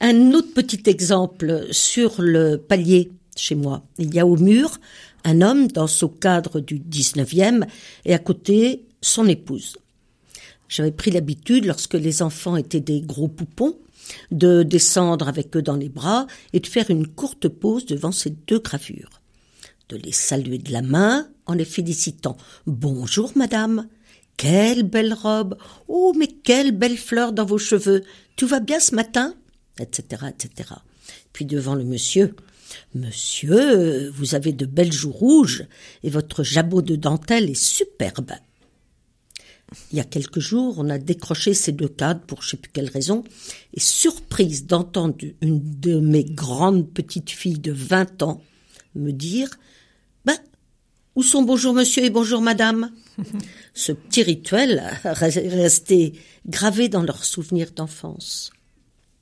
Un 0.00 0.32
autre 0.32 0.52
petit 0.54 0.82
exemple 0.88 1.66
sur 1.70 2.20
le 2.20 2.58
palier 2.58 3.10
chez 3.34 3.54
moi. 3.54 3.82
Il 3.98 4.14
y 4.14 4.20
a 4.20 4.26
au 4.26 4.36
mur 4.36 4.78
un 5.26 5.42
homme 5.42 5.68
dans 5.68 5.86
ce 5.86 6.06
cadre 6.06 6.60
du 6.60 6.78
19e 6.78 7.66
et 8.04 8.14
à 8.14 8.18
côté 8.18 8.86
son 9.02 9.26
épouse. 9.26 9.76
J'avais 10.68 10.92
pris 10.92 11.10
l'habitude, 11.10 11.66
lorsque 11.66 11.94
les 11.94 12.22
enfants 12.22 12.56
étaient 12.56 12.80
des 12.80 13.00
gros 13.00 13.28
poupons, 13.28 13.76
de 14.30 14.62
descendre 14.62 15.28
avec 15.28 15.54
eux 15.56 15.62
dans 15.62 15.76
les 15.76 15.88
bras 15.88 16.26
et 16.52 16.60
de 16.60 16.66
faire 16.66 16.90
une 16.90 17.06
courte 17.06 17.48
pause 17.48 17.86
devant 17.86 18.12
ces 18.12 18.30
deux 18.30 18.60
gravures. 18.60 19.20
De 19.88 19.96
les 19.96 20.12
saluer 20.12 20.58
de 20.58 20.72
la 20.72 20.82
main 20.82 21.28
en 21.46 21.54
les 21.54 21.64
félicitant. 21.64 22.36
Bonjour, 22.66 23.32
madame. 23.36 23.88
Quelle 24.36 24.84
belle 24.84 25.14
robe. 25.14 25.56
Oh, 25.88 26.12
mais 26.16 26.28
quelle 26.28 26.72
belle 26.72 26.98
fleur 26.98 27.32
dans 27.32 27.44
vos 27.44 27.58
cheveux. 27.58 28.02
Tout 28.36 28.46
va 28.46 28.60
bien 28.60 28.80
ce 28.80 28.94
matin? 28.94 29.34
etc., 29.78 30.26
etc. 30.28 30.70
Puis 31.32 31.44
devant 31.44 31.74
le 31.74 31.84
monsieur. 31.84 32.34
Monsieur, 32.94 34.10
vous 34.10 34.34
avez 34.34 34.52
de 34.52 34.66
belles 34.66 34.92
joues 34.92 35.12
rouges 35.12 35.64
et 36.02 36.10
votre 36.10 36.42
jabot 36.42 36.82
de 36.82 36.96
dentelle 36.96 37.50
est 37.50 37.54
superbe. 37.54 38.32
il 39.92 39.98
y 39.98 40.00
a 40.00 40.04
quelques 40.04 40.40
jours, 40.40 40.76
on 40.78 40.88
a 40.90 40.98
décroché 40.98 41.54
ces 41.54 41.72
deux 41.72 41.88
cadres 41.88 42.20
pour 42.20 42.42
je 42.42 42.50
sais 42.50 42.56
plus 42.56 42.70
quelle 42.72 42.90
raison, 42.90 43.24
et 43.74 43.80
surprise 43.80 44.66
d'entendre 44.66 45.16
une 45.40 45.80
de 45.80 46.00
mes 46.00 46.24
grandes 46.24 46.90
petites 46.90 47.30
filles 47.30 47.58
de 47.58 47.72
20 47.72 48.22
ans 48.22 48.42
me 48.96 49.12
dire 49.12 49.50
Ben, 50.24 50.38
où 51.14 51.22
sont 51.22 51.42
bonjour 51.42 51.74
monsieur 51.74 52.04
et 52.04 52.10
bonjour 52.10 52.40
madame? 52.40 52.90
Ce 53.74 53.92
petit 53.92 54.22
rituel 54.22 54.82
resté 55.04 56.14
gravé 56.46 56.88
dans 56.88 57.02
leurs 57.02 57.24
souvenirs 57.24 57.70
d'enfance. 57.74 58.50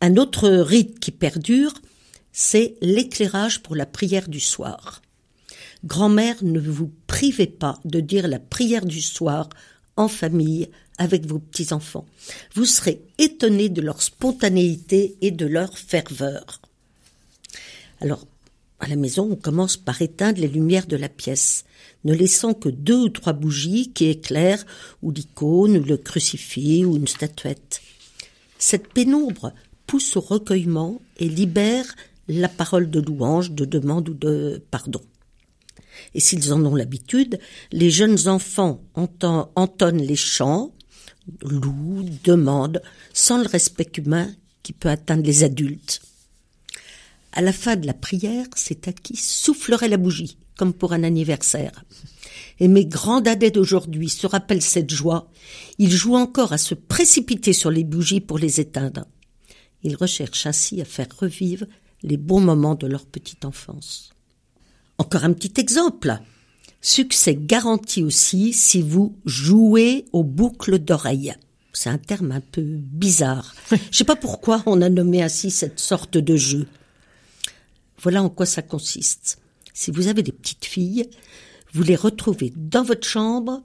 Un 0.01 0.17
autre 0.17 0.49
rite 0.49 1.01
qui 1.01 1.11
perdure, 1.11 1.73
c'est 2.37 2.75
l'éclairage 2.83 3.63
pour 3.63 3.77
la 3.77 3.87
prière 3.87 4.29
du 4.29 4.41
soir. 4.41 5.01
Grand-mère, 5.85 6.43
ne 6.43 6.59
vous 6.59 6.91
privez 7.07 7.47
pas 7.47 7.79
de 7.85 8.01
dire 8.01 8.27
la 8.27 8.41
prière 8.41 8.85
du 8.85 9.01
soir 9.01 9.49
en 9.97 10.09
famille 10.09 10.69
avec 10.99 11.27
vos 11.27 11.39
petits-enfants. 11.39 12.07
Vous 12.55 12.65
serez 12.65 13.01
étonné 13.19 13.69
de 13.69 13.81
leur 13.81 14.03
spontanéité 14.03 15.17
et 15.21 15.31
de 15.31 15.47
leur 15.47 15.79
ferveur. 15.79 16.61
Alors, 18.01 18.27
à 18.81 18.89
la 18.89 18.97
maison, 18.97 19.31
on 19.31 19.37
commence 19.37 19.77
par 19.77 20.03
éteindre 20.03 20.41
les 20.41 20.49
lumières 20.49 20.89
de 20.89 20.97
la 20.97 21.09
pièce, 21.09 21.65
ne 22.05 22.15
laissant 22.15 22.53
que 22.53 22.69
deux 22.69 22.99
ou 22.99 23.09
trois 23.11 23.33
bougies 23.33 23.93
qui 23.93 24.07
éclairent 24.07 24.67
ou 25.03 25.13
l'icône, 25.13 25.77
ou 25.77 25.85
le 25.85 25.97
crucifix, 25.97 26.85
ou 26.85 26.97
une 26.97 27.07
statuette. 27.07 27.81
Cette 28.59 28.93
pénombre 28.93 29.53
pousse 29.87 30.17
au 30.17 30.21
recueillement 30.21 31.01
et 31.19 31.29
libère 31.29 31.95
la 32.29 32.49
parole 32.49 32.91
de 32.91 33.01
louange, 33.01 33.53
de 33.53 33.65
demande 33.65 34.09
ou 34.09 34.15
de 34.15 34.63
pardon. 34.71 35.01
Et 36.15 36.21
s'ils 36.21 36.53
en 36.53 36.65
ont 36.65 36.75
l'habitude, 36.75 37.39
les 37.73 37.91
jeunes 37.91 38.29
enfants 38.29 38.83
entonnent 38.95 40.03
les 40.03 40.17
chants, 40.17 40.75
louent, 41.43 42.07
demandent, 42.25 42.83
sans 43.13 43.39
le 43.39 43.49
respect 43.49 43.91
humain 43.97 44.33
qui 44.63 44.73
peut 44.73 44.89
atteindre 44.89 45.25
les 45.25 45.45
adultes. 45.45 46.01
À 47.33 47.43
la 47.43 47.53
fin 47.53 47.77
de 47.77 47.87
la 47.87 47.95
prière, 47.95 48.47
c'est 48.55 48.89
à 48.89 48.93
qui 48.93 49.17
soufflerait 49.17 49.89
la 49.89 49.97
bougie, 49.97 50.39
comme 50.57 50.73
pour 50.73 50.93
un 50.93 51.03
anniversaire. 51.03 51.85
Et 52.61 52.69
mes 52.69 52.87
grands 52.87 53.21
dadais 53.21 53.51
d'aujourd'hui 53.51 54.09
se 54.09 54.27
rappellent 54.27 54.63
cette 54.63 54.93
joie. 54.93 55.31
Ils 55.79 55.91
jouent 55.91 56.15
encore 56.15 56.53
à 56.53 56.59
se 56.59 56.75
précipiter 56.75 57.53
sur 57.53 57.71
les 57.71 57.83
bougies 57.83 58.21
pour 58.21 58.39
les 58.39 58.61
éteindre. 58.61 59.07
Ils 59.83 59.97
recherchent 59.97 60.47
ainsi 60.47 60.81
à 60.81 60.85
faire 60.85 61.09
revivre 61.19 61.67
les 62.05 62.17
bons 62.17 62.41
moments 62.41 62.77
de 62.77 62.87
leur 62.87 63.07
petite 63.07 63.45
enfance. 63.45 64.11
Encore 64.99 65.25
un 65.25 65.33
petit 65.33 65.61
exemple. 65.61 66.17
Succès 66.81 67.35
garanti 67.35 68.03
aussi 68.03 68.53
si 68.53 68.83
vous 68.83 69.17
jouez 69.25 70.05
aux 70.13 70.23
boucles 70.23 70.79
d'oreilles. 70.79 71.35
C'est 71.73 71.91
un 71.91 71.99
terme 71.99 72.31
un 72.31 72.41
peu 72.41 72.63
bizarre. 72.63 73.55
Je 73.91 73.97
sais 73.97 74.05
pas 74.05 74.17
pourquoi 74.17 74.63
on 74.67 74.83
a 74.83 74.89
nommé 74.89 75.23
ainsi 75.23 75.51
cette 75.51 75.81
sorte 75.81 76.17
de 76.19 76.37
jeu. 76.37 76.69
Voilà 78.01 78.23
en 78.23 78.29
quoi 78.29 78.47
ça 78.47 78.63
consiste. 78.63 79.39
Si 79.73 79.91
vous 79.91 80.07
avez 80.07 80.23
des 80.23 80.31
petites 80.31 80.67
filles, 80.67 81.09
vous 81.73 81.83
les 81.83 81.97
retrouvez 81.97 82.53
dans 82.55 82.85
votre 82.85 83.09
chambre, 83.09 83.63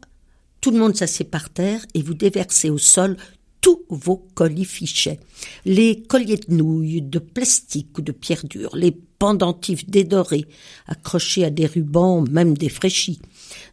tout 0.62 0.72
le 0.72 0.79
monde 0.79 0.96
s'assied 0.96 1.25
par 1.25 1.50
terre 1.50 1.86
et 1.93 2.01
vous 2.01 2.15
déversez 2.15 2.69
au 2.69 2.77
sol 2.77 3.17
tous 3.61 3.81
vos 3.89 4.27
colifichets. 4.35 5.19
Les 5.65 6.01
colliers 6.03 6.37
de 6.37 6.53
nouilles, 6.53 7.01
de 7.01 7.19
plastique 7.19 7.97
ou 7.97 8.01
de 8.01 8.11
pierre 8.11 8.45
dure, 8.45 8.75
les 8.75 8.91
pendentifs 8.91 9.89
dédorés, 9.89 10.45
accrochés 10.87 11.45
à 11.45 11.49
des 11.49 11.65
rubans 11.65 12.21
même 12.21 12.57
défraîchis, 12.57 13.19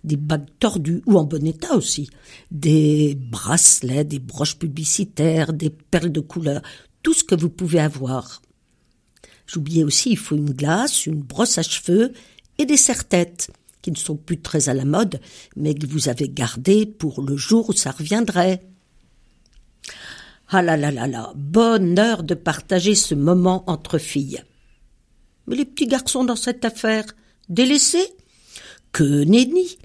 des 0.05 0.17
bagues 0.17 0.49
tordues 0.59 1.03
ou 1.07 1.17
en 1.17 1.25
bon 1.25 1.47
état 1.47 1.75
aussi, 1.77 2.11
des 2.51 3.15
bracelets, 3.15 4.05
des 4.05 4.19
broches 4.19 4.59
publicitaires, 4.59 5.53
des 5.53 5.71
perles 5.71 6.13
de 6.13 6.21
couleur, 6.21 6.63
tout 7.03 7.15
ce 7.15 7.25
que 7.25 7.37
vous 7.37 7.51
pouvez 7.51 7.79
avoir. 7.79 8.43
J'oubliais 9.47 9.85
aussi, 9.85 10.11
il 10.11 10.19
faut 10.19 10.37
une 10.37 10.53
glace, 10.53 11.07
une 11.07 11.23
brosse 11.23 11.59
à 11.59 11.63
cheveux 11.63 12.13
et 12.59 12.67
des 12.67 12.77
serre-têtes 12.77 13.51
qui 13.81 13.93
ne 13.93 13.97
sont 13.97 14.17
plus 14.17 14.41
très 14.41 14.69
à 14.69 14.75
la 14.75 14.85
mode, 14.85 15.21
mais 15.55 15.75
que 15.75 15.87
vous 15.87 16.09
avez 16.09 16.29
gardées 16.29 16.87
pour 16.87 17.23
le 17.23 17.37
jour 17.37 17.71
où 17.71 17.73
ça 17.73 17.93
reviendrait. 17.93 18.67
Ah 20.49 20.63
là 20.63 20.77
là 20.77 20.93
là 20.93 21.09
là, 21.09 21.33
bonheur 21.35 22.23
de 22.23 22.35
partager 22.35 22.95
ce 22.95 23.15
moment 23.15 23.65
entre 23.67 23.99
filles. 23.99 24.43
Mais 25.47 25.57
les 25.57 25.65
petits 25.65 25.87
garçons 25.89 26.25
dans 26.25 26.37
cette 26.37 26.65
affaire, 26.65 27.05
délaissés? 27.49 28.09
Que 28.93 29.25
nenni 29.25 29.77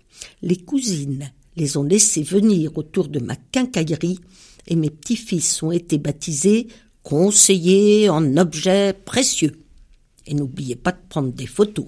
Les 0.41 0.57
cousines 0.57 1.31
les 1.55 1.77
ont 1.77 1.83
laissés 1.83 2.23
venir 2.23 2.77
autour 2.77 3.07
de 3.07 3.19
ma 3.19 3.35
quincaillerie 3.35 4.19
et 4.67 4.75
mes 4.75 4.89
petits-fils 4.89 5.63
ont 5.63 5.71
été 5.71 5.97
baptisés 5.97 6.67
conseillers 7.03 8.09
en 8.09 8.37
objets 8.37 8.93
précieux. 8.93 9.59
Et 10.27 10.35
n'oubliez 10.35 10.75
pas 10.75 10.91
de 10.91 10.99
prendre 11.09 11.33
des 11.33 11.47
photos. 11.47 11.87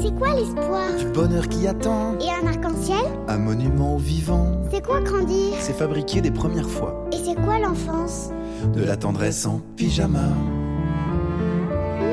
C'est 0.00 0.14
quoi 0.16 0.34
l'espoir 0.34 0.94
Du 0.98 1.06
bonheur 1.06 1.48
qui 1.48 1.66
attend. 1.66 2.16
Et 2.20 2.30
un 2.30 2.46
arc-en-ciel 2.46 3.04
Un 3.26 3.38
monument 3.38 3.94
au 3.96 3.98
vivant. 3.98 4.46
C'est 4.70 4.84
quoi 4.84 5.00
grandir 5.00 5.54
C'est 5.60 5.72
fabriquer 5.72 6.20
des 6.20 6.30
premières 6.30 6.68
fois. 6.68 7.08
Et 7.12 7.16
c'est 7.16 7.34
quoi 7.34 7.58
l'enfance 7.58 8.30
De 8.74 8.82
la 8.84 8.96
tendresse 8.96 9.46
en 9.46 9.60
pyjama. 9.76 10.28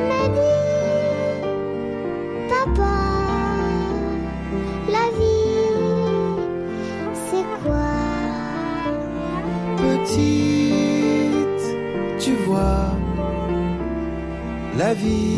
Mamie, 0.09 0.39
papa, 2.49 2.97
la 4.89 5.09
vie, 5.19 5.75
c'est 7.29 7.45
quoi 7.63 7.91
Petite, 9.77 11.63
tu 12.19 12.31
vois, 12.47 12.91
la 14.77 14.93
vie, 14.93 15.37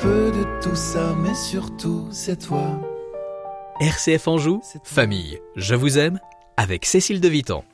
peu 0.00 0.30
de 0.30 0.44
tout 0.62 0.76
ça, 0.76 1.14
mais 1.20 1.34
surtout 1.34 2.06
c'est 2.10 2.38
toi. 2.46 2.80
RCF 3.80 4.28
Anjou, 4.28 4.60
famille, 4.84 5.38
je 5.56 5.74
vous 5.74 5.98
aime, 5.98 6.20
avec 6.56 6.84
Cécile 6.84 7.20
de 7.20 7.28
Vitan. 7.28 7.64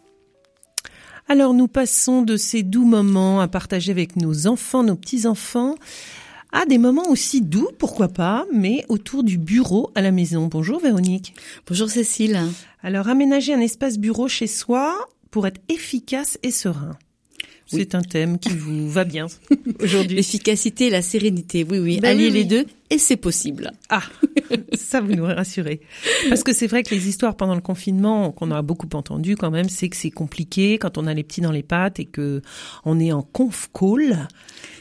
Alors 1.29 1.55
nous 1.55 1.69
passons 1.69 2.23
de 2.23 2.37
ces 2.37 2.63
doux 2.63 2.85
moments 2.85 3.41
à 3.41 3.49
partager 3.49 3.93
avec 3.93 4.17
nos 4.17 4.47
enfants, 4.47 4.83
nos 4.83 4.97
petits-enfants, 4.97 5.75
à 6.53 6.67
des 6.67 6.79
moments 6.79 7.09
aussi 7.09 7.43
doux, 7.43 7.69
pourquoi 7.79 8.09
pas, 8.09 8.47
mais 8.53 8.85
autour 8.89 9.25
du 9.25 9.39
bureau 9.39 9.91
à 9.95 10.01
la 10.01 10.11
maison. 10.11 10.47
Bonjour 10.47 10.81
Véronique. 10.81 11.35
Bonjour 11.67 11.91
Cécile. 11.91 12.41
Alors 12.83 13.09
aménager 13.09 13.53
un 13.53 13.61
espace 13.61 13.99
bureau 13.99 14.29
chez 14.29 14.47
soi 14.47 14.95
pour 15.31 15.47
être 15.47 15.61
efficace 15.69 16.39
et 16.43 16.51
serein. 16.51 16.97
Oui. 17.75 17.81
C'est 17.81 17.95
un 17.95 18.03
thème 18.03 18.39
qui 18.39 18.51
vous 18.51 18.89
va 18.89 19.05
bien 19.05 19.27
aujourd'hui. 19.81 20.17
L'efficacité 20.17 20.87
et 20.87 20.91
la 20.91 21.03
sérénité, 21.03 21.67
oui, 21.69 21.79
oui. 21.79 22.01
Ben 22.01 22.11
Allier 22.11 22.27
oui, 22.27 22.33
les 22.33 22.41
oui. 22.41 22.47
deux, 22.47 22.67
et 22.91 22.99
c'est 22.99 23.17
possible. 23.17 23.73
Ah, 23.89 24.03
ça 24.75 25.01
vous 25.01 25.15
nous 25.15 25.25
rassurez. 25.25 25.81
Parce 26.29 26.43
que 26.43 26.53
c'est 26.53 26.67
vrai 26.67 26.83
que 26.83 26.95
les 26.95 27.09
histoires 27.09 27.37
pendant 27.37 27.55
le 27.55 27.61
confinement 27.61 28.31
qu'on 28.31 28.51
a 28.51 28.63
beaucoup 28.63 28.89
entendu 28.95 29.37
quand 29.37 29.51
même, 29.51 29.69
c'est 29.69 29.89
que 29.89 29.97
c'est 29.97 30.11
compliqué 30.11 30.79
quand 30.79 30.99
on 30.99 31.07
a 31.07 31.15
les 31.15 31.23
petits 31.23 31.41
dans 31.41 31.53
les 31.53 31.63
pattes 31.63 31.99
et 31.99 32.05
que 32.05 32.43
on 32.85 33.01
est 33.01 33.13
en 33.13 33.23
conf 33.23 33.71
call. 33.73 34.29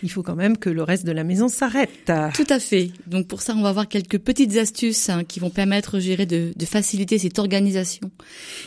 Il 0.01 0.11
faut 0.11 0.21
quand 0.21 0.35
même 0.35 0.57
que 0.57 0.69
le 0.69 0.83
reste 0.83 1.05
de 1.05 1.13
la 1.13 1.23
maison 1.23 1.47
s'arrête. 1.47 1.89
Tout 2.05 2.47
à 2.49 2.59
fait. 2.59 2.91
Donc 3.07 3.27
pour 3.27 3.41
ça, 3.41 3.55
on 3.55 3.61
va 3.61 3.71
voir 3.71 3.87
quelques 3.87 4.19
petites 4.19 4.57
astuces 4.57 5.09
hein, 5.09 5.23
qui 5.23 5.39
vont 5.39 5.49
permettre, 5.49 5.97
dirais, 5.97 6.25
de, 6.25 6.51
de 6.55 6.65
faciliter 6.65 7.17
cette 7.17 7.39
organisation, 7.39 8.11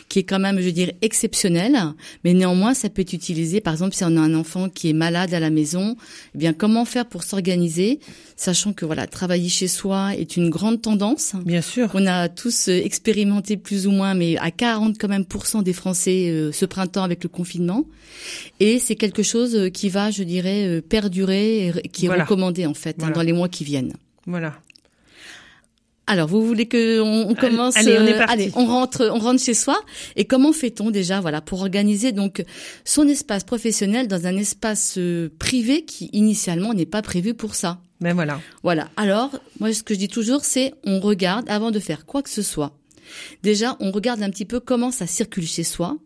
qui 0.09 0.21
est 0.21 0.25
quand 0.25 0.39
même, 0.39 0.61
je 0.61 0.71
dirais, 0.71 0.97
exceptionnelle. 1.03 1.79
Mais 2.25 2.33
néanmoins, 2.33 2.73
ça 2.73 2.89
peut 2.89 3.03
être 3.03 3.13
utilisé, 3.13 3.61
par 3.61 3.75
exemple, 3.75 3.95
si 3.95 4.05
on 4.05 4.17
a 4.17 4.21
un 4.21 4.35
enfant 4.35 4.69
qui 4.69 4.89
est 4.89 4.95
malade 4.95 5.35
à 5.35 5.41
la 5.41 5.51
maison, 5.51 5.97
eh 6.35 6.39
bien, 6.39 6.53
comment 6.53 6.85
faire 6.85 7.07
pour 7.07 7.23
s'organiser, 7.23 8.01
sachant 8.37 8.73
que 8.73 8.87
voilà, 8.87 9.07
travailler 9.07 9.26
chez 9.49 9.69
soi 9.69 10.15
est 10.15 10.37
une 10.37 10.51
grande 10.51 10.81
tendance. 10.83 11.35
Bien 11.45 11.63
sûr. 11.63 11.91
On 11.95 12.07
a 12.07 12.29
tous 12.29 12.69
euh, 12.69 12.73
expérimenté 12.73 13.57
plus 13.57 13.87
ou 13.87 13.91
moins, 13.91 14.15
mais 14.15 14.37
à 14.39 14.51
40 14.51 14.97
quand 14.99 15.09
même 15.09 15.25
pourcent 15.25 15.63
des 15.63 15.73
Français 15.73 16.29
euh, 16.31 16.53
ce 16.53 16.65
printemps 16.65 17.03
avec 17.03 17.23
le 17.23 17.29
confinement. 17.29 17.85
Et 18.61 18.79
c'est 18.79 18.97
quelque 18.97 19.23
chose 19.23 19.55
euh, 19.57 19.69
qui 19.69 19.89
va, 19.89 20.11
je 20.11 20.23
dirais, 20.23 20.83
perdurer, 20.89 21.69
et 21.69 21.89
qui 21.89 22.07
est 22.07 22.09
Voilà. 22.09 22.25
recommandé 22.25 22.67
en 22.67 22.75
fait 22.75 23.03
hein, 23.03 23.11
dans 23.11 23.23
les 23.23 23.33
mois 23.33 23.49
qui 23.49 23.65
viennent. 23.65 23.95
Voilà. 24.27 24.55
Alors, 26.09 26.29
vous 26.29 26.47
voulez 26.47 26.67
que 26.67 27.01
on, 27.01 27.31
on 27.31 27.35
commence 27.35 27.77
allez, 27.77 27.99
on 27.99 28.07
est 28.07 28.15
euh, 28.15 28.19
parti. 28.19 28.33
allez, 28.33 28.53
on 28.55 28.65
rentre, 28.67 29.11
on 29.13 29.19
rentre 29.19 29.43
chez 29.43 29.55
soi. 29.55 29.77
Et 30.15 30.25
comment 30.25 30.53
fait-on 30.53 30.93
déjà, 30.93 31.21
voilà, 31.21 31.41
pour 31.41 31.61
organiser 31.63 32.13
donc 32.13 32.45
son 32.85 33.09
espace 33.09 33.43
professionnel 33.43 34.07
dans 34.07 34.25
un 34.27 34.37
espace 34.37 34.95
euh, 34.99 35.31
privé 35.41 35.85
qui 35.85 36.09
initialement 36.13 36.75
n'est 36.75 36.87
pas 36.87 37.03
prévu 37.03 37.35
pour 37.35 37.57
ça? 37.57 37.81
Ben 38.01 38.15
voilà. 38.15 38.41
Voilà. 38.63 38.89
Alors, 38.97 39.31
moi, 39.61 39.73
ce 39.73 39.83
que 39.83 39.95
je 39.95 39.99
dis 39.99 40.09
toujours, 40.09 40.45
c'est 40.45 40.75
on 40.85 41.01
regarde 41.01 41.49
avant 41.49 41.71
de 41.71 41.81
faire 41.81 42.07
quoi 42.07 42.23
que 42.23 42.31
ce 42.31 42.43
soit. 42.43 42.77
Déjà, 43.43 43.77
on 43.81 43.91
regarde 43.91 44.23
un 44.23 44.31
petit 44.31 44.45
peu 44.45 44.61
comment 44.61 44.91
ça 44.91 45.07
circule 45.07 45.47
chez 45.47 45.65
soi. 45.65 45.97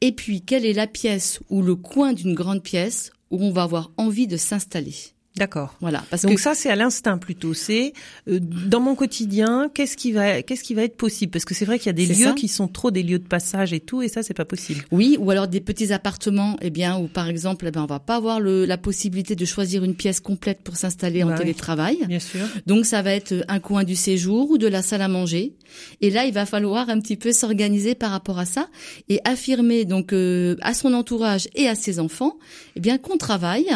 Et 0.00 0.12
puis, 0.12 0.42
quelle 0.42 0.66
est 0.66 0.72
la 0.72 0.86
pièce 0.86 1.40
ou 1.48 1.62
le 1.62 1.76
coin 1.76 2.12
d'une 2.12 2.34
grande 2.34 2.62
pièce 2.62 3.12
où 3.32 3.42
on 3.42 3.50
va 3.50 3.64
avoir 3.64 3.90
envie 3.96 4.28
de 4.28 4.36
s'installer. 4.36 4.94
D'accord. 5.36 5.74
Voilà. 5.80 6.04
Parce 6.10 6.22
Donc 6.24 6.34
que 6.34 6.40
ça 6.40 6.54
c'est 6.54 6.68
à 6.68 6.76
l'instinct 6.76 7.16
plutôt. 7.16 7.54
C'est 7.54 7.94
euh, 8.28 8.38
dans 8.40 8.80
mon 8.80 8.94
quotidien, 8.94 9.70
qu'est-ce 9.72 9.96
qui 9.96 10.12
va, 10.12 10.42
qu'est-ce 10.42 10.62
qui 10.62 10.74
va 10.74 10.82
être 10.82 10.96
possible? 10.98 11.32
Parce 11.32 11.46
que 11.46 11.54
c'est 11.54 11.64
vrai 11.64 11.78
qu'il 11.78 11.86
y 11.86 11.90
a 11.90 11.94
des 11.94 12.04
lieux 12.06 12.26
ça. 12.26 12.32
qui 12.32 12.48
sont 12.48 12.68
trop 12.68 12.90
des 12.90 13.02
lieux 13.02 13.18
de 13.18 13.26
passage 13.26 13.72
et 13.72 13.80
tout, 13.80 14.02
et 14.02 14.08
ça 14.08 14.22
c'est 14.22 14.34
pas 14.34 14.44
possible. 14.44 14.84
Oui, 14.92 15.16
ou 15.18 15.30
alors 15.30 15.48
des 15.48 15.62
petits 15.62 15.90
appartements, 15.92 16.58
eh 16.60 16.68
bien, 16.68 16.98
où 16.98 17.08
par 17.08 17.28
exemple, 17.28 17.64
eh 17.66 17.70
ben, 17.70 17.82
on 17.82 17.86
va 17.86 17.98
pas 17.98 18.16
avoir 18.16 18.40
le, 18.40 18.66
la 18.66 18.76
possibilité 18.76 19.34
de 19.34 19.44
choisir 19.46 19.84
une 19.84 19.94
pièce 19.94 20.20
complète 20.20 20.60
pour 20.62 20.76
s'installer 20.76 21.22
en 21.22 21.28
Bah 21.28 21.32
oui. 21.34 21.40
télétravail. 21.40 21.98
Bien 22.06 22.20
sûr. 22.20 22.46
Donc 22.66 22.84
ça 22.84 23.00
va 23.00 23.12
être 23.14 23.42
un 23.48 23.58
coin 23.58 23.84
du 23.84 23.96
séjour 23.96 24.50
ou 24.50 24.58
de 24.58 24.66
la 24.66 24.82
salle 24.82 25.00
à 25.02 25.08
manger. 25.08 25.54
Et 26.02 26.10
là, 26.10 26.26
il 26.26 26.34
va 26.34 26.44
falloir 26.44 26.90
un 26.90 27.00
petit 27.00 27.16
peu 27.16 27.32
s'organiser 27.32 27.94
par 27.94 28.10
rapport 28.10 28.38
à 28.38 28.44
ça 28.44 28.68
et 29.08 29.18
affirmer 29.24 29.86
donc 29.86 30.12
euh, 30.12 30.56
à 30.60 30.74
son 30.74 30.92
entourage 30.92 31.48
et 31.54 31.68
à 31.68 31.74
ses 31.74 31.98
enfants, 32.00 32.36
eh 32.76 32.80
bien 32.80 32.98
qu'on 32.98 33.16
travaille, 33.16 33.68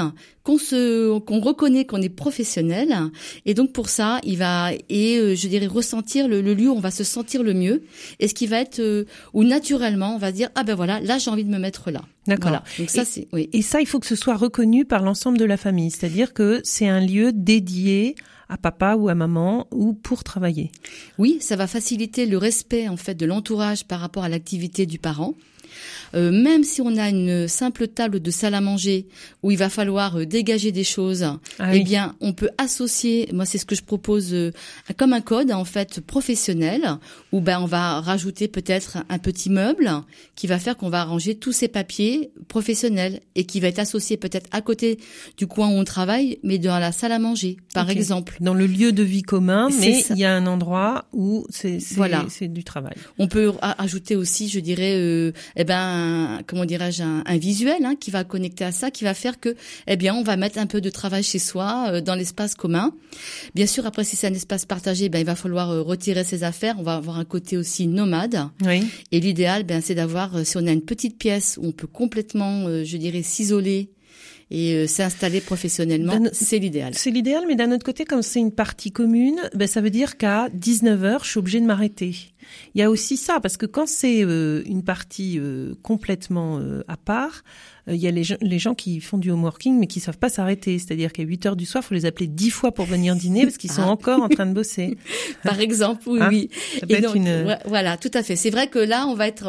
qu'on 0.46 0.58
se, 0.58 1.18
qu'on 1.18 1.40
reconnaît 1.40 1.86
qu'on 1.86 2.00
est 2.00 2.08
professionnel. 2.08 2.94
Et 3.46 3.54
donc 3.54 3.72
pour 3.72 3.88
ça, 3.88 4.20
il 4.22 4.38
va 4.38 4.70
et 4.88 5.18
euh, 5.18 5.34
je 5.34 5.48
dirais 5.48 5.66
ressentir 5.66 6.28
le, 6.28 6.40
le 6.40 6.54
lieu 6.54 6.68
où 6.68 6.76
on 6.76 6.80
va 6.80 6.92
se 6.92 7.02
sentir 7.02 7.42
le 7.42 7.52
mieux. 7.52 7.82
Et 8.20 8.28
ce 8.28 8.34
qui 8.34 8.46
va 8.46 8.60
être 8.60 8.78
euh, 8.78 9.06
où 9.34 9.42
naturellement 9.42 10.14
on 10.14 10.18
va 10.18 10.30
dire 10.30 10.48
ah 10.54 10.62
ben 10.62 10.76
voilà, 10.76 11.00
là 11.00 11.18
j'ai 11.18 11.30
envie 11.30 11.42
de 11.42 11.50
me 11.50 11.58
mettre 11.58 11.90
là. 11.90 12.02
D'accord. 12.28 12.50
Voilà. 12.50 12.64
Donc 12.78 12.90
ça 12.90 13.04
c'est 13.04 13.26
oui. 13.32 13.50
Et 13.52 13.62
ça, 13.62 13.80
il 13.80 13.86
faut 13.86 13.98
que 13.98 14.06
ce 14.06 14.14
soit 14.14 14.36
reconnu 14.36 14.84
par 14.84 15.02
l'ensemble 15.02 15.36
de 15.36 15.44
la 15.44 15.56
famille. 15.56 15.90
C'est-à-dire 15.90 16.32
que 16.32 16.60
c'est 16.62 16.86
un 16.86 17.00
lieu 17.00 17.32
dédié 17.32 18.14
à 18.48 18.56
papa 18.56 18.94
ou 18.94 19.08
à 19.08 19.16
maman 19.16 19.66
ou 19.72 19.94
pour 19.94 20.22
travailler. 20.22 20.70
Oui, 21.18 21.38
ça 21.40 21.56
va 21.56 21.66
faciliter 21.66 22.26
le 22.26 22.38
respect 22.38 22.88
en 22.88 22.96
fait 22.96 23.16
de 23.16 23.26
l'entourage 23.26 23.84
par 23.84 23.98
rapport 23.98 24.22
à 24.22 24.28
l'activité 24.28 24.86
du 24.86 25.00
parent. 25.00 25.34
Euh, 26.14 26.30
même 26.30 26.64
si 26.64 26.80
on 26.80 26.96
a 26.96 27.08
une 27.08 27.48
simple 27.48 27.88
table 27.88 28.20
de 28.20 28.30
salle 28.30 28.54
à 28.54 28.60
manger 28.60 29.06
où 29.42 29.50
il 29.50 29.58
va 29.58 29.68
falloir 29.68 30.16
euh, 30.18 30.26
dégager 30.26 30.72
des 30.72 30.84
choses, 30.84 31.24
Ah 31.58 31.74
eh 31.74 31.80
bien, 31.82 32.14
on 32.20 32.32
peut 32.32 32.50
associer. 32.58 33.28
Moi, 33.32 33.44
c'est 33.44 33.58
ce 33.58 33.66
que 33.66 33.74
je 33.74 33.82
propose 33.82 34.32
euh, 34.32 34.52
comme 34.96 35.12
un 35.12 35.20
code 35.20 35.50
en 35.52 35.64
fait 35.64 36.00
professionnel 36.00 36.82
où 37.32 37.40
ben 37.40 37.60
on 37.60 37.66
va 37.66 38.00
rajouter 38.00 38.48
peut-être 38.48 38.98
un 39.08 39.18
petit 39.18 39.50
meuble 39.50 39.90
qui 40.34 40.46
va 40.46 40.58
faire 40.58 40.76
qu'on 40.76 40.88
va 40.90 41.04
ranger 41.04 41.34
tous 41.34 41.52
ces 41.52 41.68
papiers 41.68 42.30
professionnels 42.48 43.20
et 43.34 43.44
qui 43.44 43.60
va 43.60 43.68
être 43.68 43.78
associé 43.78 44.16
peut-être 44.16 44.48
à 44.52 44.60
côté 44.60 44.98
du 45.36 45.46
coin 45.46 45.68
où 45.68 45.72
on 45.72 45.84
travaille, 45.84 46.38
mais 46.42 46.58
dans 46.58 46.78
la 46.78 46.92
salle 46.92 47.12
à 47.12 47.18
manger, 47.18 47.56
par 47.74 47.90
exemple. 47.90 48.36
Dans 48.40 48.54
le 48.54 48.66
lieu 48.66 48.92
de 48.92 49.02
vie 49.02 49.22
commun, 49.22 49.68
mais 49.80 50.02
il 50.10 50.18
y 50.18 50.24
a 50.24 50.34
un 50.34 50.46
endroit 50.46 51.06
où 51.12 51.46
c'est 51.50 51.78
Voilà. 51.94 52.24
du 52.40 52.64
travail. 52.64 52.94
On 53.18 53.28
peut 53.28 53.52
ajouter 53.78 54.16
aussi, 54.16 54.48
je 54.48 54.60
dirais, 54.60 54.94
euh, 54.96 55.32
eh 55.56 55.64
ben, 55.64 56.40
comment 56.46 56.64
dirais-je, 56.64 57.02
un, 57.02 57.22
un 57.24 57.36
visuel 57.38 57.84
hein, 57.84 57.94
qui 57.98 58.10
va 58.10 58.24
connecter 58.24 58.64
à 58.64 58.72
ça, 58.72 58.90
qui 58.90 59.04
va 59.04 59.14
faire 59.14 59.40
que, 59.40 59.56
eh 59.86 59.96
bien, 59.96 60.14
on 60.14 60.22
va 60.22 60.36
mettre 60.36 60.58
un 60.58 60.66
peu 60.66 60.80
de 60.80 60.90
travail 60.90 61.22
chez 61.22 61.38
soi 61.38 61.86
euh, 61.88 62.00
dans 62.00 62.14
l'espace 62.14 62.54
commun. 62.54 62.92
Bien 63.54 63.66
sûr, 63.66 63.86
après, 63.86 64.04
si 64.04 64.16
c'est 64.16 64.26
un 64.26 64.34
espace 64.34 64.66
partagé, 64.66 65.08
ben, 65.08 65.18
il 65.18 65.26
va 65.26 65.34
falloir 65.34 65.70
euh, 65.70 65.82
retirer 65.82 66.24
ses 66.24 66.44
affaires. 66.44 66.76
On 66.78 66.82
va 66.82 66.94
avoir 66.94 67.18
un 67.18 67.24
côté 67.24 67.56
aussi 67.56 67.86
nomade. 67.86 68.48
Oui. 68.64 68.86
Et 69.12 69.20
l'idéal, 69.20 69.64
ben, 69.64 69.80
c'est 69.80 69.94
d'avoir, 69.94 70.36
euh, 70.36 70.44
si 70.44 70.56
on 70.56 70.66
a 70.66 70.72
une 70.72 70.82
petite 70.82 71.18
pièce 71.18 71.58
où 71.60 71.66
on 71.66 71.72
peut 71.72 71.86
complètement, 71.86 72.66
euh, 72.66 72.84
je 72.84 72.96
dirais, 72.96 73.22
s'isoler 73.22 73.90
et 74.50 74.74
euh, 74.74 74.86
s'installer 74.86 75.40
professionnellement, 75.40 76.20
c'est 76.32 76.58
l'idéal. 76.58 76.92
C'est 76.94 77.10
l'idéal, 77.10 77.44
mais 77.48 77.56
d'un 77.56 77.72
autre 77.72 77.84
côté, 77.84 78.04
comme 78.04 78.22
c'est 78.22 78.38
une 78.38 78.52
partie 78.52 78.92
commune, 78.92 79.40
ben, 79.54 79.66
ça 79.66 79.80
veut 79.80 79.90
dire 79.90 80.16
qu'à 80.16 80.48
19h, 80.50 81.24
je 81.24 81.30
suis 81.30 81.38
obligée 81.38 81.60
de 81.60 81.66
m'arrêter. 81.66 82.14
Il 82.74 82.80
y 82.80 82.82
a 82.84 82.90
aussi 82.90 83.16
ça, 83.16 83.40
parce 83.40 83.56
que 83.56 83.66
quand 83.66 83.88
c'est 83.88 84.22
euh, 84.24 84.62
une 84.66 84.82
partie 84.82 85.38
euh, 85.38 85.74
complètement 85.82 86.58
euh, 86.58 86.82
à 86.88 86.96
part, 86.96 87.42
il 87.88 87.94
y 87.98 88.08
a 88.08 88.10
les 88.10 88.24
gens, 88.24 88.34
les 88.40 88.58
gens 88.58 88.74
qui 88.74 89.00
font 89.00 89.16
du 89.16 89.30
homeworking, 89.30 89.78
mais 89.78 89.86
qui 89.86 90.00
savent 90.00 90.18
pas 90.18 90.28
s'arrêter. 90.28 90.76
C'est-à-dire 90.76 91.12
qu'à 91.12 91.22
8 91.22 91.46
heures 91.46 91.54
du 91.54 91.66
soir, 91.66 91.84
faut 91.84 91.94
les 91.94 92.04
appeler 92.04 92.26
10 92.26 92.50
fois 92.50 92.72
pour 92.72 92.84
venir 92.84 93.14
dîner, 93.14 93.44
parce 93.44 93.58
qu'ils 93.58 93.70
sont 93.70 93.82
Ah. 93.82 93.90
encore 93.90 94.20
en 94.22 94.28
train 94.28 94.44
de 94.44 94.52
bosser. 94.52 94.96
Par 95.44 95.60
exemple, 95.60 96.02
oui, 96.08 96.18
Hein 96.20 96.28
oui. 96.28 96.50
Ça 96.80 96.86
peut 96.88 96.92
Et 96.92 96.96
être 96.96 97.02
donc, 97.04 97.14
une... 97.14 97.56
voilà, 97.66 97.96
tout 97.96 98.10
à 98.14 98.24
fait. 98.24 98.34
C'est 98.34 98.50
vrai 98.50 98.66
que 98.66 98.80
là, 98.80 99.06
on 99.06 99.14
va 99.14 99.28
être 99.28 99.46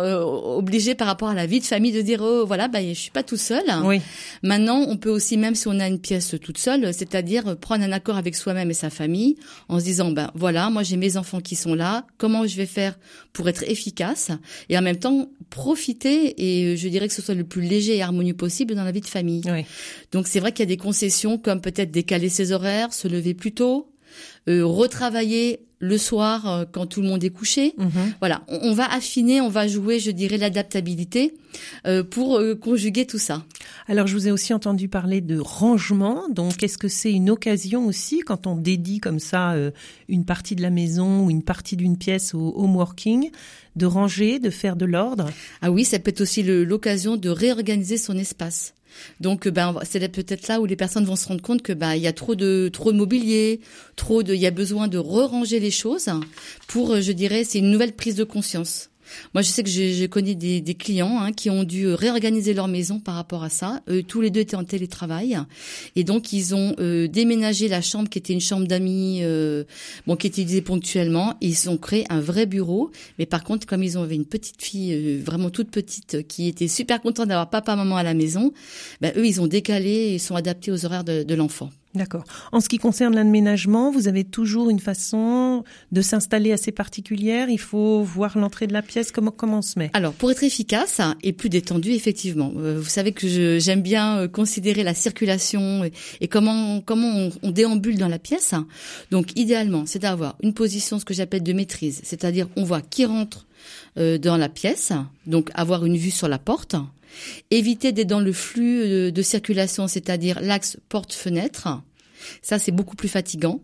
obligé 0.55 0.93
par 0.93 1.07
rapport 1.07 1.29
à 1.29 1.33
la 1.33 1.47
vie 1.47 1.59
de 1.61 1.65
famille 1.65 1.91
de 1.91 2.01
dire, 2.03 2.21
oh, 2.21 2.45
voilà, 2.45 2.67
bah, 2.67 2.77
je 2.87 2.93
suis 2.93 3.09
pas 3.09 3.23
tout 3.23 3.37
seul. 3.37 3.63
Oui, 3.83 4.01
Maintenant, 4.43 4.85
on 4.87 4.97
peut 4.97 5.09
aussi, 5.09 5.35
même 5.35 5.55
si 5.55 5.67
on 5.67 5.79
a 5.79 5.87
une 5.87 5.99
pièce 5.99 6.35
toute 6.39 6.59
seule, 6.59 6.93
c'est-à-dire 6.93 7.57
prendre 7.57 7.83
un 7.83 7.91
accord 7.91 8.17
avec 8.17 8.35
soi-même 8.35 8.69
et 8.69 8.75
sa 8.75 8.91
famille, 8.91 9.35
en 9.67 9.79
se 9.79 9.83
disant, 9.85 10.11
ben 10.11 10.29
voilà, 10.35 10.69
moi 10.69 10.83
j'ai 10.83 10.95
mes 10.97 11.17
enfants 11.17 11.39
qui 11.41 11.55
sont 11.55 11.73
là, 11.73 12.05
comment 12.19 12.45
je 12.45 12.55
vais 12.55 12.67
faire 12.67 12.86
pour 13.33 13.49
être 13.49 13.63
efficace 13.63 14.31
et 14.69 14.77
en 14.77 14.81
même 14.81 14.97
temps 14.97 15.29
profiter 15.49 16.33
et 16.37 16.73
euh, 16.73 16.75
je 16.75 16.87
dirais 16.87 17.07
que 17.07 17.13
ce 17.13 17.21
soit 17.21 17.35
le 17.35 17.43
plus 17.43 17.61
léger 17.61 17.97
et 17.97 18.01
harmonieux 18.01 18.33
possible 18.33 18.75
dans 18.75 18.83
la 18.83 18.91
vie 18.91 19.01
de 19.01 19.07
famille. 19.07 19.43
oui. 19.45 19.65
Donc 20.11 20.27
c'est 20.27 20.39
vrai 20.39 20.51
qu'il 20.51 20.61
y 20.61 20.67
a 20.67 20.73
des 20.73 20.77
concessions 20.77 21.37
comme 21.37 21.61
peut-être 21.61 21.91
décaler 21.91 22.29
ses 22.29 22.51
horaires, 22.51 22.93
se 22.93 23.07
lever 23.07 23.33
plus 23.33 23.53
tôt, 23.53 23.91
euh, 24.47 24.65
retravailler 24.65 25.67
le 25.79 25.97
soir 25.97 26.47
euh, 26.47 26.65
quand 26.69 26.85
tout 26.85 27.01
le 27.01 27.07
monde 27.07 27.23
est 27.23 27.29
couché. 27.29 27.73
Mhm. 27.77 28.13
Voilà, 28.19 28.43
on, 28.47 28.73
va 28.73 28.91
affiner, 28.91 29.41
on 29.41 29.49
va 29.49 29.67
jouer, 29.67 29.99
je 29.99 30.11
dirais, 30.11 30.37
l'adaptabilité 30.37 31.35
euh, 31.85 32.03
pour 32.03 32.37
euh, 32.37 32.55
conjuguer 32.55 33.05
tout 33.05 33.19
ça. 33.19 33.43
Alors, 33.87 34.07
je 34.07 34.13
vous 34.13 34.27
ai 34.27 34.31
aussi 34.31 34.53
entendu 34.53 34.87
parler 34.87 35.21
de 35.21 35.39
rangement. 35.39 36.27
Donc, 36.29 36.63
est-ce 36.63 36.77
que 36.77 36.87
c'est 36.87 37.11
une 37.11 37.29
occasion 37.29 37.85
aussi, 37.85 38.19
quand 38.19 38.47
on 38.47 38.55
dédie 38.55 38.99
comme 38.99 39.19
ça 39.19 39.55
une 40.09 40.25
partie 40.25 40.55
de 40.55 40.61
la 40.61 40.69
maison 40.69 41.25
ou 41.25 41.29
une 41.29 41.43
partie 41.43 41.75
d'une 41.75 41.97
pièce 41.97 42.33
au 42.33 42.53
home 42.57 42.75
working, 42.75 43.29
de 43.75 43.85
ranger, 43.85 44.39
de 44.39 44.49
faire 44.49 44.75
de 44.75 44.85
l'ordre? 44.85 45.29
Ah 45.61 45.71
oui, 45.71 45.85
ça 45.85 45.99
peut 45.99 46.09
être 46.09 46.21
aussi 46.21 46.43
l'occasion 46.43 47.15
de 47.15 47.29
réorganiser 47.29 47.97
son 47.97 48.17
espace. 48.17 48.73
Donc, 49.19 49.47
ben, 49.47 49.75
c'est 49.83 50.07
peut-être 50.09 50.47
là 50.47 50.59
où 50.59 50.65
les 50.65 50.75
personnes 50.75 51.05
vont 51.05 51.15
se 51.15 51.27
rendre 51.27 51.41
compte 51.41 51.61
que 51.61 51.73
ben 51.73 51.95
il 51.95 52.01
y 52.01 52.07
a 52.07 52.13
trop 52.13 52.35
de 52.35 52.69
trop 52.71 52.91
de 52.91 52.97
mobilier, 52.97 53.61
trop 53.95 54.23
de, 54.23 54.33
il 54.33 54.41
y 54.41 54.47
a 54.47 54.51
besoin 54.51 54.87
de 54.87 54.97
re-ranger 54.97 55.59
les 55.59 55.66
choses 55.71 56.09
pour, 56.67 56.93
euh, 56.93 57.01
je 57.01 57.11
dirais, 57.11 57.43
c'est 57.43 57.59
une 57.59 57.71
nouvelle 57.71 57.93
prise 57.93 58.15
de 58.15 58.23
conscience. 58.23 58.89
Moi, 59.33 59.41
je 59.41 59.49
sais 59.49 59.63
que 59.63 59.69
j'ai 59.69 60.07
connu 60.07 60.35
des, 60.35 60.61
clients 60.75 61.19
hein, 61.19 61.31
qui 61.31 61.49
ont 61.49 61.63
dû 61.63 61.85
euh, 61.85 61.95
réorganiser 61.95 62.53
leur 62.53 62.67
maison 62.67 62.99
par 62.99 63.15
rapport 63.15 63.43
à 63.43 63.49
ça. 63.49 63.81
Eux, 63.89 64.03
tous 64.03 64.21
les 64.21 64.29
deux 64.29 64.41
étaient 64.41 64.55
en 64.55 64.63
télétravail, 64.63 65.37
et 65.95 66.03
donc 66.03 66.33
ils 66.33 66.55
ont 66.55 66.75
euh, 66.79 67.07
déménagé 67.07 67.67
la 67.67 67.81
chambre 67.81 68.09
qui 68.09 68.17
était 68.17 68.33
une 68.33 68.41
chambre 68.41 68.67
d'amis, 68.67 69.19
euh, 69.23 69.63
bon, 70.05 70.15
qui 70.15 70.27
était 70.27 70.41
utilisée 70.41 70.61
ponctuellement. 70.61 71.35
Ils 71.41 71.69
ont 71.69 71.77
créé 71.77 72.05
un 72.09 72.19
vrai 72.19 72.45
bureau. 72.45 72.91
Mais 73.19 73.25
par 73.25 73.43
contre, 73.43 73.65
comme 73.65 73.83
ils 73.83 73.97
ont 73.97 74.07
une 74.07 74.25
petite 74.25 74.61
fille 74.61 74.93
euh, 74.93 75.21
vraiment 75.23 75.49
toute 75.49 75.71
petite 75.71 76.15
euh, 76.15 76.21
qui 76.21 76.47
était 76.47 76.67
super 76.67 77.01
contente 77.01 77.27
d'avoir 77.27 77.49
papa 77.49 77.75
maman 77.75 77.97
à 77.97 78.03
la 78.03 78.13
maison, 78.13 78.53
ben, 79.01 79.13
eux, 79.15 79.25
ils 79.25 79.41
ont 79.41 79.47
décalé 79.47 80.13
et 80.13 80.19
sont 80.19 80.35
adaptés 80.35 80.71
aux 80.71 80.85
horaires 80.85 81.03
de 81.03 81.35
l'enfant. 81.35 81.69
D'accord. 81.95 82.25
En 82.51 82.59
ce 82.59 82.69
qui 82.69 82.77
concerne 82.77 83.15
l'aménagement, 83.15 83.91
vous 83.91 84.07
avez 84.07 84.23
toujours 84.23 84.69
une 84.69 84.79
façon 84.79 85.63
de 85.91 86.01
s'installer 86.01 86.51
assez 86.51 86.71
particulière. 86.71 87.49
Il 87.49 87.59
faut 87.59 88.03
voir 88.03 88.37
l'entrée 88.37 88.67
de 88.67 88.73
la 88.73 88.83
pièce. 88.83 89.11
Comment, 89.11 89.31
comment 89.31 89.59
on 89.59 89.61
se 89.63 89.79
met? 89.79 89.89
Alors, 89.93 90.13
pour 90.13 90.29
être 90.29 90.43
efficace 90.43 91.01
et 91.23 91.33
plus 91.33 91.49
détendu, 91.49 91.91
effectivement, 91.91 92.51
euh, 92.57 92.77
vous 92.79 92.89
savez 92.89 93.13
que 93.13 93.57
j'aime 93.57 93.81
bien 93.81 94.17
euh, 94.17 94.27
considérer 94.27 94.83
la 94.83 94.93
circulation 94.93 95.85
et, 95.85 95.91
et 96.21 96.27
comment 96.27 96.81
comment 96.81 97.07
on, 97.07 97.31
on 97.41 97.51
déambule 97.51 97.97
dans 97.97 98.09
la 98.09 98.19
pièce. 98.19 98.53
Donc, 99.09 99.31
idéalement, 99.35 99.85
c'est 99.87 99.99
d'avoir 99.99 100.35
une 100.43 100.53
position, 100.53 100.99
ce 100.99 101.05
que 101.05 101.15
j'appelle 101.15 101.41
de 101.41 101.53
maîtrise, 101.53 102.01
c'est-à-dire 102.03 102.47
on 102.57 102.63
voit 102.63 102.81
qui 102.81 103.05
rentre 103.05 103.47
euh, 103.97 104.19
dans 104.19 104.37
la 104.37 104.49
pièce, 104.49 104.91
donc 105.25 105.49
avoir 105.55 105.85
une 105.85 105.97
vue 105.97 106.11
sur 106.11 106.27
la 106.27 106.37
porte. 106.37 106.75
Éviter 107.51 107.91
d'être 107.91 108.07
dans 108.07 108.19
le 108.19 108.33
flux 108.33 108.81
euh, 108.81 109.11
de 109.11 109.21
circulation, 109.21 109.87
c'est-à-dire 109.87 110.39
l'axe 110.41 110.77
porte-fenêtre. 110.89 111.81
Ça, 112.41 112.59
c'est 112.59 112.71
beaucoup 112.71 112.95
plus 112.95 113.09
fatigant. 113.09 113.61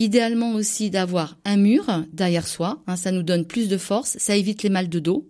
Idéalement 0.00 0.54
aussi 0.54 0.90
d'avoir 0.90 1.36
un 1.44 1.56
mur 1.56 1.84
derrière 2.12 2.48
soi, 2.48 2.82
hein, 2.88 2.96
ça 2.96 3.12
nous 3.12 3.22
donne 3.22 3.44
plus 3.44 3.68
de 3.68 3.76
force, 3.78 4.16
ça 4.18 4.34
évite 4.36 4.62
les 4.64 4.68
mal 4.68 4.88
de 4.88 4.98
dos. 4.98 5.26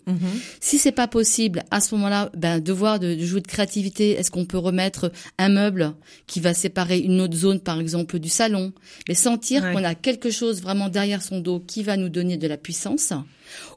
Si 0.60 0.78
c'est 0.78 0.90
pas 0.92 1.06
possible, 1.06 1.64
à 1.70 1.80
ce 1.80 1.94
moment-là, 1.96 2.30
ben 2.36 2.60
devoir 2.60 2.98
de, 2.98 3.14
de 3.14 3.24
jouer 3.26 3.42
de 3.42 3.46
créativité. 3.46 4.12
Est-ce 4.12 4.30
qu'on 4.30 4.46
peut 4.46 4.58
remettre 4.58 5.12
un 5.38 5.50
meuble 5.50 5.92
qui 6.26 6.40
va 6.40 6.54
séparer 6.54 6.98
une 6.98 7.20
autre 7.20 7.36
zone, 7.36 7.60
par 7.60 7.78
exemple 7.78 8.18
du 8.18 8.28
salon, 8.30 8.72
mais 9.08 9.14
sentir 9.14 9.62
Ouais. 9.64 9.72
qu'on 9.72 9.84
a 9.84 9.94
quelque 9.94 10.30
chose 10.30 10.62
vraiment 10.62 10.88
derrière 10.88 11.22
son 11.22 11.40
dos 11.40 11.60
qui 11.60 11.82
va 11.82 11.96
nous 11.96 12.08
donner 12.08 12.36
de 12.36 12.46
la 12.48 12.56
puissance. 12.56 13.12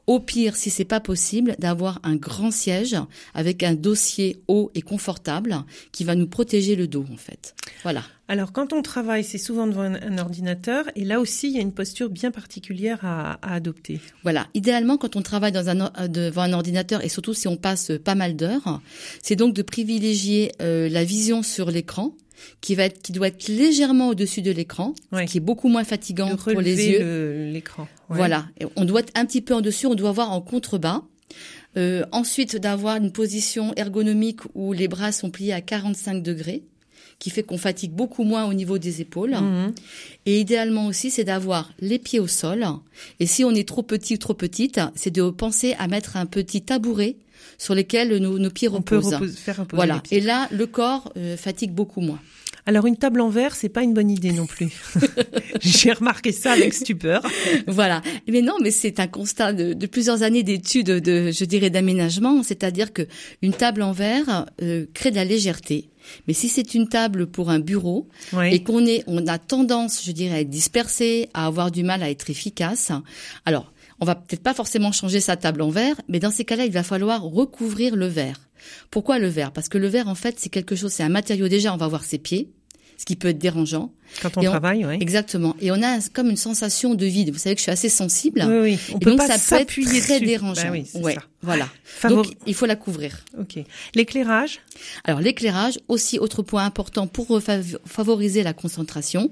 Au 0.06 0.18
pire, 0.20 0.56
si 0.56 0.70
c'est 0.70 0.84
pas 0.86 1.00
possible, 1.00 1.54
d'avoir 1.58 2.00
un 2.02 2.16
grand 2.16 2.50
siège 2.50 2.96
avec 3.34 3.62
un 3.62 3.74
dossier 3.74 4.40
haut 4.48 4.70
et 4.74 4.80
confortable 4.82 5.56
qui 5.92 6.04
va 6.04 6.14
nous 6.14 6.26
protéger 6.26 6.74
le 6.76 6.86
dos, 6.88 7.04
en 7.12 7.16
fait. 7.16 7.54
Voilà. 7.82 8.02
Alors, 8.28 8.52
quand 8.52 8.72
on 8.72 8.82
travaille, 8.82 9.24
c'est 9.24 9.38
souvent 9.38 9.66
devant 9.66 9.82
un, 9.82 9.94
un 9.94 10.18
Et 10.96 11.04
là 11.04 11.20
aussi, 11.20 11.48
il 11.48 11.54
y 11.54 11.58
a 11.58 11.62
une 11.62 11.72
posture 11.72 12.10
bien 12.10 12.30
particulière 12.30 12.98
à, 13.02 13.32
à 13.42 13.54
adopter. 13.54 14.00
Voilà. 14.22 14.46
Idéalement, 14.54 14.96
quand 14.96 15.16
on 15.16 15.22
travaille 15.22 15.52
dans 15.52 15.68
un, 15.68 15.80
or- 15.80 15.92
euh, 16.00 16.08
devant 16.08 16.42
un 16.42 16.52
ordinateur 16.52 17.04
et 17.04 17.08
surtout 17.08 17.34
si 17.34 17.48
on 17.48 17.56
passe 17.56 17.90
euh, 17.90 17.98
pas 17.98 18.14
mal 18.14 18.36
d'heures, 18.36 18.80
c'est 19.22 19.36
donc 19.36 19.54
de 19.54 19.62
privilégier 19.62 20.52
euh, 20.62 20.88
la 20.88 21.04
vision 21.04 21.42
sur 21.42 21.70
l'écran 21.70 22.14
qui 22.60 22.74
va 22.76 22.84
être, 22.84 23.02
qui 23.02 23.12
doit 23.12 23.28
être 23.28 23.48
légèrement 23.48 24.08
au-dessus 24.08 24.42
de 24.42 24.50
l'écran, 24.52 24.94
Ouais. 25.10 25.26
qui 25.26 25.38
est 25.38 25.40
beaucoup 25.40 25.68
moins 25.68 25.84
fatigant 25.84 26.36
pour 26.36 26.60
les 26.60 26.86
yeux. 26.88 26.98
le- 27.00 27.50
l'écran. 27.52 27.88
Ouais. 28.10 28.16
Voilà. 28.16 28.46
Et 28.60 28.66
on 28.76 28.84
doit 28.84 29.00
être 29.00 29.12
un 29.16 29.26
petit 29.26 29.40
peu 29.40 29.54
en 29.54 29.60
dessus, 29.60 29.86
on 29.86 29.94
doit 29.96 30.12
voir 30.12 30.30
en 30.30 30.40
contrebas. 30.40 31.02
Euh, 31.76 32.04
ensuite, 32.12 32.56
d'avoir 32.56 32.96
une 32.96 33.12
position 33.12 33.74
ergonomique 33.76 34.40
où 34.54 34.72
les 34.72 34.88
bras 34.88 35.12
sont 35.12 35.30
pliés 35.30 35.52
à 35.52 35.60
45 35.60 36.22
degrés, 36.22 36.62
qui 37.18 37.30
fait 37.30 37.42
qu'on 37.42 37.58
fatigue 37.58 37.90
beaucoup 37.92 38.22
moins 38.22 38.44
au 38.46 38.54
niveau 38.54 38.78
des 38.78 39.00
épaules. 39.00 39.32
Mhm. 39.34 39.74
Et 40.26 40.40
idéalement 40.40 40.86
aussi, 40.86 41.10
c'est 41.10 41.24
d'avoir 41.24 41.72
les 41.80 41.98
pieds 41.98 42.20
au 42.20 42.26
sol. 42.28 42.64
Et 43.20 43.26
si 43.26 43.44
on 43.44 43.50
est 43.50 43.66
trop 43.66 43.82
petit 43.82 44.14
ou 44.14 44.18
trop 44.18 44.34
petite, 44.34 44.80
c'est 44.94 45.10
de 45.10 45.28
penser 45.30 45.74
à 45.78 45.88
mettre 45.88 46.16
un 46.16 46.26
petit 46.26 46.62
tabouret 46.62 47.16
sur 47.58 47.74
lequel 47.74 48.16
nos, 48.18 48.38
nos 48.38 48.50
pieds 48.50 48.68
On 48.68 48.82
peut 48.82 48.98
reposent. 48.98 49.34
faire 49.36 49.56
reposer 49.56 49.76
Voilà. 49.76 49.94
les 49.96 50.00
pieds. 50.00 50.18
Et 50.18 50.20
là, 50.20 50.48
le 50.52 50.66
corps 50.66 51.12
euh, 51.16 51.36
fatigue 51.36 51.72
beaucoup 51.72 52.00
moins. 52.00 52.20
Alors, 52.68 52.84
une 52.84 52.98
table 52.98 53.22
en 53.22 53.30
verre, 53.30 53.56
c'est 53.56 53.70
pas 53.70 53.82
une 53.82 53.94
bonne 53.94 54.10
idée 54.10 54.30
non 54.30 54.44
plus. 54.44 54.68
J'ai 55.62 55.90
remarqué 55.90 56.32
ça 56.32 56.52
avec 56.52 56.74
stupeur. 56.74 57.22
voilà. 57.66 58.02
Mais 58.30 58.42
non, 58.42 58.56
mais 58.60 58.70
c'est 58.70 59.00
un 59.00 59.06
constat 59.06 59.54
de, 59.54 59.72
de 59.72 59.86
plusieurs 59.86 60.22
années 60.22 60.42
d'études 60.42 60.90
de, 60.90 61.30
je 61.30 61.44
dirais, 61.46 61.70
d'aménagement. 61.70 62.42
C'est-à-dire 62.42 62.92
que 62.92 63.08
une 63.40 63.54
table 63.54 63.80
en 63.80 63.92
verre 63.92 64.44
euh, 64.60 64.84
crée 64.92 65.10
de 65.10 65.16
la 65.16 65.24
légèreté. 65.24 65.88
Mais 66.26 66.34
si 66.34 66.50
c'est 66.50 66.74
une 66.74 66.90
table 66.90 67.26
pour 67.26 67.48
un 67.48 67.58
bureau 67.58 68.06
et 68.44 68.62
qu'on 68.62 68.84
est, 68.84 69.02
on 69.06 69.26
a 69.26 69.38
tendance, 69.38 70.04
je 70.04 70.12
dirais, 70.12 70.34
à 70.34 70.40
être 70.42 70.50
dispersé, 70.50 71.30
à 71.32 71.46
avoir 71.46 71.70
du 71.70 71.84
mal 71.84 72.02
à 72.02 72.10
être 72.10 72.28
efficace. 72.28 72.92
Alors, 73.46 73.72
on 73.98 74.04
va 74.04 74.14
peut-être 74.14 74.42
pas 74.42 74.52
forcément 74.52 74.92
changer 74.92 75.20
sa 75.20 75.38
table 75.38 75.62
en 75.62 75.70
verre, 75.70 75.98
mais 76.06 76.20
dans 76.20 76.30
ces 76.30 76.44
cas-là, 76.44 76.66
il 76.66 76.72
va 76.72 76.82
falloir 76.82 77.22
recouvrir 77.22 77.96
le 77.96 78.08
verre. 78.08 78.40
Pourquoi 78.90 79.18
le 79.18 79.28
verre? 79.28 79.52
Parce 79.52 79.70
que 79.70 79.78
le 79.78 79.88
verre, 79.88 80.08
en 80.08 80.14
fait, 80.14 80.34
c'est 80.38 80.50
quelque 80.50 80.76
chose, 80.76 80.92
c'est 80.92 81.02
un 81.02 81.08
matériau 81.08 81.48
déjà, 81.48 81.72
on 81.72 81.78
va 81.78 81.88
voir 81.88 82.04
ses 82.04 82.18
pieds, 82.18 82.52
ce 82.98 83.06
qui 83.06 83.16
peut 83.16 83.28
être 83.28 83.38
dérangeant. 83.38 83.94
Quand 84.22 84.36
on 84.36 84.42
travaille, 84.42 84.84
oui. 84.84 84.96
Exactement. 85.00 85.54
Et 85.60 85.70
on 85.70 85.82
a 85.82 85.98
comme 86.12 86.30
une 86.30 86.36
sensation 86.36 86.94
de 86.94 87.06
vide. 87.06 87.30
Vous 87.32 87.38
savez 87.38 87.54
que 87.54 87.60
je 87.60 87.64
suis 87.64 87.72
assez 87.72 87.88
sensible. 87.88 88.44
Oui, 88.48 88.58
oui. 88.62 88.78
On 88.92 88.96
Et 88.96 89.00
peut 89.00 89.10
donc 89.10 89.18
pas 89.18 89.38
ça 89.38 89.56
peut 89.56 89.62
être 89.62 89.68
très 89.72 90.00
dessus. 90.20 90.24
dérangeant. 90.26 90.62
Bah 90.62 90.68
oui, 90.72 90.84
ouais, 91.02 91.14
ça. 91.14 91.22
voilà. 91.42 91.68
Favor- 91.84 92.24
Donc 92.24 92.34
il 92.46 92.54
faut 92.54 92.66
la 92.66 92.76
couvrir. 92.76 93.24
Ok. 93.38 93.58
L'éclairage? 93.94 94.60
Alors 95.04 95.20
l'éclairage, 95.20 95.78
aussi 95.88 96.18
autre 96.18 96.42
point 96.42 96.64
important 96.64 97.06
pour 97.06 97.40
favoriser 97.86 98.42
la 98.42 98.52
concentration, 98.52 99.30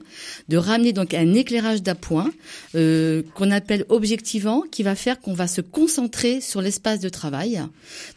de 0.48 0.56
ramener 0.56 0.92
donc 0.92 1.14
un 1.14 1.34
éclairage 1.34 1.82
d'appoint 1.82 2.30
euh, 2.74 3.22
qu'on 3.34 3.50
appelle 3.50 3.84
objectivant, 3.88 4.62
qui 4.70 4.82
va 4.82 4.94
faire 4.94 5.20
qu'on 5.20 5.34
va 5.34 5.46
se 5.46 5.60
concentrer 5.60 6.40
sur 6.40 6.60
l'espace 6.62 7.00
de 7.00 7.08
travail. 7.08 7.60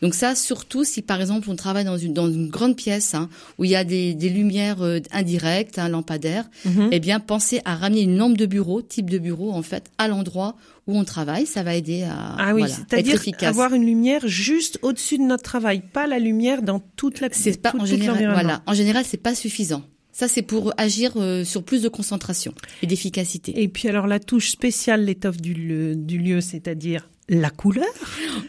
Donc 0.02 0.15
ça, 0.15 0.36
surtout 0.36 0.84
si 0.84 1.02
par 1.02 1.19
exemple 1.22 1.50
on 1.50 1.56
travaille 1.56 1.86
dans 1.86 1.98
une 1.98 2.13
dans 2.13 2.32
une 2.32 2.50
grande 2.50 2.76
pièce 2.76 3.13
hein, 3.13 3.30
où 3.58 3.65
il 3.65 3.72
y 3.72 3.76
a 3.76 3.84
des, 3.84 4.13
des 4.13 4.30
lumières 4.30 4.82
euh, 4.82 5.00
indirectes, 5.12 5.78
un 5.78 5.89
lampadaire, 5.89 6.45
Mhm. 6.66 6.90
eh 6.92 7.00
bien 7.00 7.20
pensez 7.20 7.62
à 7.66 7.76
ramener 7.76 8.02
une 8.02 8.18
lampe 8.18 8.38
de 8.38 8.46
bureau, 8.46 8.82
type 8.82 9.10
de 9.10 9.18
bureau 9.18 9.52
en 9.52 9.62
fait, 9.62 9.90
à 9.98 10.08
l'endroit 10.08 10.56
où 10.88 10.98
on 10.98 11.04
travaille. 11.04 11.46
Ça 11.46 11.64
va 11.64 11.76
aider 11.76 12.04
à 12.04 12.36
Ah 12.38 12.54
oui, 12.54 12.62
voilà, 12.62 12.74
c'est-à-dire 12.76 13.16
efficace. 13.16 13.50
avoir 13.50 13.74
une 13.74 13.86
lumière 13.86 14.28
juste 14.28 14.80
au-dessus 14.82 15.18
de 15.18 15.24
notre 15.24 15.44
travail, 15.44 15.82
pas 15.94 16.08
la 16.08 16.20
lumière 16.20 16.62
dans 16.62 16.80
toute 16.96 17.20
la 17.22 17.30
C'est 17.32 17.62
pas 17.62 17.72
tout- 17.72 17.80
en 17.80 17.86
général. 17.86 18.30
Voilà, 18.34 18.62
en 18.66 18.74
général, 18.74 19.04
c'est 19.06 19.18
pas 19.22 19.36
suffisant. 19.36 19.84
Ça, 20.12 20.28
c'est 20.28 20.42
pour 20.42 20.74
agir 20.78 21.14
euh, 21.16 21.46
sur 21.46 21.64
plus 21.64 21.82
de 21.82 21.88
concentration 21.88 22.54
et 22.82 22.88
d'efficacité. 22.88 23.62
Et 23.64 23.70
puis 23.70 23.88
alors 23.88 24.06
la 24.06 24.20
touche 24.20 24.50
spéciale, 24.52 25.06
l'étoffe 25.06 25.38
du 25.38 25.54
lieu, 25.54 25.96
du 25.96 26.18
lieu, 26.18 26.42
c'est-à-dire 26.42 27.10
la 27.30 27.50
couleur. 27.50 27.86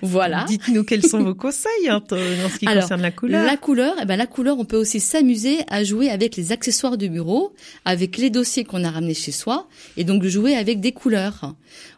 Voilà. 0.02 0.44
Dites-nous 0.48 0.84
quels 0.84 1.04
sont 1.04 1.22
vos 1.22 1.34
conseils 1.34 1.90
en 1.90 2.00
ce 2.08 2.58
qui 2.58 2.66
Alors, 2.66 2.82
concerne 2.82 3.02
la 3.02 3.10
couleur. 3.10 3.44
La 3.44 3.56
couleur, 3.56 3.94
eh 4.02 4.06
ben 4.06 4.16
la 4.16 4.26
couleur, 4.26 4.58
on 4.58 4.64
peut 4.64 4.76
aussi 4.76 5.00
s'amuser 5.00 5.58
à 5.68 5.84
jouer 5.84 6.10
avec 6.10 6.36
les 6.36 6.52
accessoires 6.52 6.96
du 6.96 7.08
bureau, 7.08 7.54
avec 7.84 8.16
les 8.16 8.30
dossiers 8.30 8.64
qu'on 8.64 8.84
a 8.84 8.90
ramenés 8.90 9.14
chez 9.14 9.32
soi, 9.32 9.68
et 9.96 10.04
donc 10.04 10.24
jouer 10.24 10.56
avec 10.56 10.80
des 10.80 10.92
couleurs. 10.92 11.54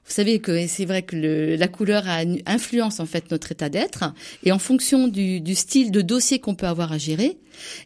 Vous 0.07 0.13
savez 0.13 0.39
que 0.41 0.67
c'est 0.67 0.85
vrai 0.85 1.03
que 1.03 1.17
le, 1.17 1.57
la 1.57 1.69
couleur 1.69 2.09
a 2.09 2.23
une 2.23 2.41
influence 2.47 3.01
en 3.01 3.07
fait 3.07 3.31
notre 3.31 3.53
état 3.53 3.69
d'être, 3.69 4.05
et 4.45 4.53
en 4.53 4.59
fonction 4.59 5.09
du, 5.09 5.41
du 5.41 5.55
style 5.55 5.91
de 5.91 6.01
dossier 6.03 6.39
qu'on 6.39 6.55
peut 6.55 6.67
avoir 6.67 6.93
à 6.93 6.99
gérer, 6.99 7.39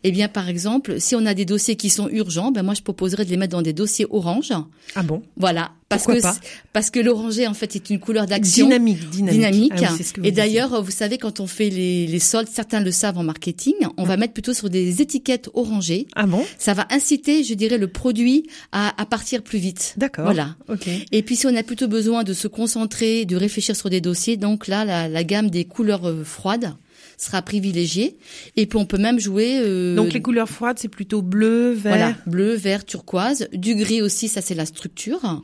eh 0.05 0.12
bien 0.12 0.29
par 0.29 0.49
exemple, 0.49 1.01
si 1.01 1.14
on 1.16 1.27
a 1.27 1.35
des 1.35 1.44
dossiers 1.44 1.77
qui 1.77 1.90
sont 1.90 2.09
urgents, 2.09 2.53
ben 2.53 2.62
moi 2.62 2.75
je 2.75 2.83
proposerais 2.83 3.25
de 3.25 3.31
les 3.31 3.37
mettre 3.37 3.53
dans 3.53 3.62
des 3.62 3.72
dossiers 3.72 4.07
orange. 4.11 4.53
Ah 4.94 5.03
bon? 5.03 5.22
Voilà, 5.37 5.72
parce 5.88 6.05
Pourquoi 6.05 6.20
que 6.20 6.22
pas? 6.22 6.37
parce 6.72 6.90
que 6.90 7.01
l'orangé 7.01 7.46
en 7.49 7.55
fait 7.55 7.75
est 7.77 7.90
une 7.90 7.99
couleur 7.99 8.27
d'action. 8.27 8.66
Dynamique, 8.66 9.11
dynamique. 9.11 9.35
dynamique. 9.35 9.72
Ah 9.85 9.92
oui, 10.18 10.29
et 10.29 10.31
d'ailleurs, 10.31 10.83
vous 10.83 10.90
savez, 10.92 11.18
quand 11.18 11.40
on 11.40 11.46
fait 11.49 11.68
les, 11.68 12.07
les 12.07 12.18
soldes, 12.20 12.49
certains 12.53 12.81
le 12.81 12.92
savent 12.92 13.18
en 13.18 13.25
marketing, 13.25 13.75
on 13.96 14.05
va 14.05 14.16
mettre 14.16 14.33
plutôt 14.35 14.55
sur 14.55 14.70
des 14.70 15.03
étiquettes 15.03 15.51
orangées. 15.55 16.07
Ah 16.14 16.27
bon? 16.27 16.44
Ça 16.59 16.72
va 16.72 16.87
inciter, 16.90 17.42
je 17.42 17.55
dirais, 17.55 17.79
le 17.79 17.88
produit 17.88 18.46
à, 18.72 19.01
à 19.01 19.05
partir 19.05 19.42
plus 19.42 19.59
vite. 19.59 19.94
D'accord. 19.96 20.25
Voilà. 20.27 20.55
Ok. 20.68 20.88
Et 21.11 21.22
puis 21.22 21.35
si 21.35 21.46
on 21.49 21.55
a 21.57 21.62
plutôt 21.76 21.88
besoin 21.90 22.24
de 22.24 22.32
se 22.32 22.48
concentrer, 22.48 23.26
de 23.26 23.36
réfléchir 23.36 23.76
sur 23.76 23.90
des 23.90 24.00
dossiers, 24.00 24.38
donc 24.38 24.66
là, 24.66 24.86
la, 24.86 25.08
la 25.10 25.24
gamme 25.24 25.50
des 25.50 25.66
couleurs 25.66 26.08
euh, 26.08 26.24
froides 26.24 26.72
sera 27.18 27.42
privilégiée. 27.42 28.16
Et 28.56 28.64
puis 28.64 28.78
on 28.78 28.86
peut 28.86 28.96
même 28.96 29.18
jouer... 29.20 29.58
euh, 29.60 29.94
Donc 29.94 30.14
les 30.14 30.22
couleurs 30.22 30.48
froides, 30.48 30.78
c'est 30.78 30.88
plutôt 30.88 31.20
bleu, 31.20 31.72
vert. 31.72 31.92
voilà, 31.92 32.14
bleu, 32.26 32.54
vert, 32.54 32.86
turquoise, 32.86 33.48
du 33.52 33.74
gris 33.74 34.00
aussi, 34.00 34.28
ça 34.28 34.40
c'est 34.40 34.54
la 34.54 34.64
structure. 34.64 35.42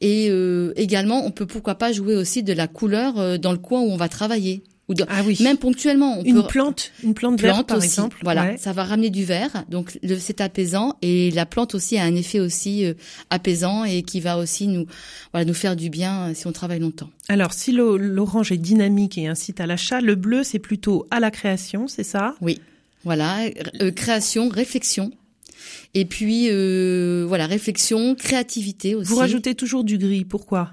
Et 0.00 0.26
euh, 0.30 0.72
également, 0.74 1.24
on 1.24 1.30
peut 1.30 1.46
pourquoi 1.46 1.76
pas 1.76 1.92
jouer 1.92 2.16
aussi 2.16 2.42
de 2.42 2.52
la 2.52 2.66
couleur 2.66 3.38
dans 3.38 3.52
le 3.52 3.58
coin 3.58 3.80
où 3.80 3.90
on 3.90 3.96
va 3.96 4.08
travailler. 4.08 4.64
Ou 4.88 4.94
Ah 5.08 5.20
oui. 5.26 5.36
Même 5.42 5.58
ponctuellement, 5.58 6.18
on 6.18 6.22
une 6.24 6.36
peut 6.42 6.46
plante, 6.46 6.92
une 7.02 7.12
plante 7.12 7.38
verte 7.40 7.68
par 7.68 7.76
aussi. 7.76 7.86
exemple. 7.86 8.16
Voilà, 8.22 8.42
Ouais. 8.44 8.56
ça 8.56 8.72
va 8.72 8.84
ramener 8.84 9.10
du 9.10 9.22
vert, 9.24 9.64
donc 9.68 9.98
c'est 10.18 10.40
apaisant 10.40 10.96
et 11.02 11.30
la 11.32 11.44
plante 11.44 11.74
aussi 11.74 11.98
a 11.98 12.04
un 12.04 12.14
effet 12.14 12.40
aussi 12.40 12.86
euh, 12.86 12.94
apaisant 13.28 13.84
et 13.84 14.02
qui 14.02 14.20
va 14.20 14.38
aussi 14.38 14.66
nous 14.66 14.86
voilà 15.34 15.44
nous 15.44 15.52
faire 15.52 15.76
du 15.76 15.90
bien 15.90 16.28
euh, 16.30 16.34
si 16.34 16.46
on 16.46 16.52
travaille 16.52 16.80
longtemps. 16.80 17.10
Alors 17.28 17.52
si 17.52 17.72
l'o- 17.72 17.98
l'orange 17.98 18.50
est 18.50 18.56
dynamique 18.56 19.18
et 19.18 19.26
incite 19.26 19.60
à 19.60 19.66
l'achat, 19.66 20.00
le 20.00 20.14
bleu 20.14 20.42
c'est 20.42 20.58
plutôt 20.58 21.06
à 21.10 21.20
la 21.20 21.30
création, 21.30 21.86
c'est 21.86 22.02
ça? 22.04 22.34
Oui, 22.40 22.58
voilà, 23.04 23.40
euh, 23.82 23.90
création, 23.90 24.48
réflexion. 24.48 25.10
Et 25.94 26.04
puis 26.04 26.46
euh, 26.50 27.24
voilà, 27.26 27.46
réflexion, 27.46 28.14
créativité 28.14 28.94
aussi. 28.94 29.10
Vous 29.10 29.16
rajoutez 29.16 29.54
toujours 29.54 29.84
du 29.84 29.98
gris, 29.98 30.24
pourquoi? 30.24 30.70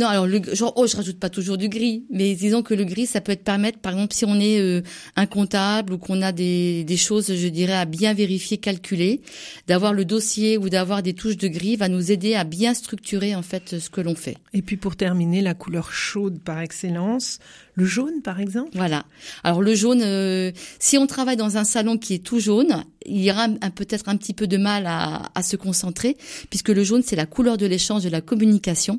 Non, 0.00 0.06
alors 0.06 0.26
le 0.26 0.40
genre 0.54 0.72
oh, 0.76 0.86
je 0.86 0.96
rajoute 0.96 1.18
pas 1.18 1.28
toujours 1.28 1.58
du 1.58 1.68
gris, 1.68 2.04
mais 2.08 2.34
disons 2.34 2.62
que 2.62 2.72
le 2.72 2.84
gris 2.84 3.04
ça 3.04 3.20
peut 3.20 3.32
être 3.32 3.44
permettre 3.44 3.80
par 3.80 3.92
exemple 3.92 4.14
si 4.14 4.24
on 4.24 4.40
est 4.40 4.58
euh, 4.58 4.80
un 5.14 5.26
comptable 5.26 5.92
ou 5.92 5.98
qu'on 5.98 6.22
a 6.22 6.32
des 6.32 6.84
des 6.84 6.96
choses, 6.96 7.34
je 7.34 7.48
dirais 7.48 7.74
à 7.74 7.84
bien 7.84 8.14
vérifier, 8.14 8.56
calculer, 8.56 9.20
d'avoir 9.66 9.92
le 9.92 10.06
dossier 10.06 10.56
ou 10.56 10.70
d'avoir 10.70 11.02
des 11.02 11.12
touches 11.12 11.36
de 11.36 11.48
gris 11.48 11.76
va 11.76 11.88
nous 11.88 12.10
aider 12.10 12.34
à 12.34 12.44
bien 12.44 12.72
structurer 12.72 13.34
en 13.34 13.42
fait 13.42 13.78
ce 13.78 13.90
que 13.90 14.00
l'on 14.00 14.14
fait. 14.14 14.38
Et 14.54 14.62
puis 14.62 14.78
pour 14.78 14.96
terminer, 14.96 15.42
la 15.42 15.52
couleur 15.52 15.92
chaude 15.92 16.40
par 16.40 16.60
excellence, 16.60 17.38
le 17.74 17.84
jaune 17.84 18.22
par 18.24 18.40
exemple? 18.40 18.70
Voilà. 18.72 19.04
Alors 19.44 19.60
le 19.60 19.74
jaune, 19.74 20.00
euh, 20.02 20.50
si 20.78 20.96
on 20.96 21.06
travaille 21.06 21.36
dans 21.36 21.58
un 21.58 21.64
salon 21.64 21.98
qui 21.98 22.14
est 22.14 22.24
tout 22.24 22.40
jaune, 22.40 22.84
il 23.04 23.20
y 23.20 23.30
aura 23.30 23.48
peut-être 23.74 24.08
un 24.08 24.16
petit 24.16 24.32
peu 24.32 24.46
de 24.46 24.56
mal 24.56 24.86
à, 24.86 25.30
à 25.34 25.42
se 25.42 25.56
concentrer, 25.56 26.16
puisque 26.48 26.70
le 26.70 26.84
jaune 26.84 27.02
c'est 27.04 27.16
la 27.16 27.26
couleur 27.26 27.58
de 27.58 27.66
l'échange, 27.66 28.04
de 28.04 28.08
la 28.08 28.22
communication, 28.22 28.98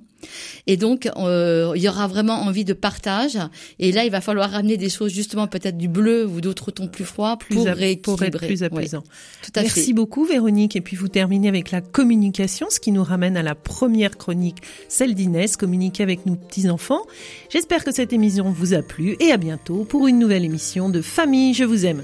et 0.68 0.78
donc 0.78 1.10
euh, 1.18 1.74
il 1.76 1.82
y 1.82 1.90
aura 1.90 2.08
vraiment 2.08 2.36
envie 2.42 2.66
de 2.66 2.74
partage. 2.74 3.38
Et 3.80 3.92
là, 3.92 4.06
il 4.06 4.12
va 4.12 4.22
falloir 4.22 4.52
ramener 4.52 4.78
des 4.78 4.90
choses 4.90 5.12
justement 5.14 5.48
peut-être 5.48 5.78
du 5.78 5.88
bleu 5.88 6.26
ou 6.26 6.42
d'autres 6.42 6.72
tons 6.72 6.88
plus 6.88 7.06
froids 7.06 7.38
plus 7.38 7.56
pour 7.56 7.66
pour 8.04 8.24
être 8.24 8.38
plus 8.40 8.62
Ouais, 8.62 8.64
apaisant. 8.66 9.04
tout 9.44 9.52
à 9.56 9.62
Merci 9.62 9.88
fait. 9.88 9.94
beaucoup 9.94 10.26
Véronique. 10.26 10.76
Et 10.76 10.82
puis 10.82 10.96
vous 10.96 11.08
terminez 11.08 11.48
avec 11.48 11.72
la 11.72 11.82
communication, 11.82 12.68
ce 12.70 12.80
qui 12.80 12.92
nous 12.92 13.04
ramène 13.04 13.38
à 13.38 13.44
la 13.44 13.56
première 13.56 14.18
chronique, 14.18 14.58
celle 14.88 15.16
d'Inès, 15.16 15.58
communiquer 15.58 16.04
avec 16.04 16.26
nos 16.26 16.36
petits-enfants. 16.36 17.02
J'espère 17.50 17.84
que 17.84 17.92
cette 17.92 18.14
émission 18.14 18.52
vous 18.52 18.74
a 18.74 18.82
plu 18.82 19.16
et 19.20 19.32
à 19.32 19.38
bientôt 19.38 19.84
pour 19.86 20.08
une 20.08 20.20
nouvelle 20.20 20.46
émission 20.46 20.90
de 20.90 21.02
Famille, 21.02 21.54
je 21.54 21.64
vous 21.64 21.86
aime. 21.86 22.04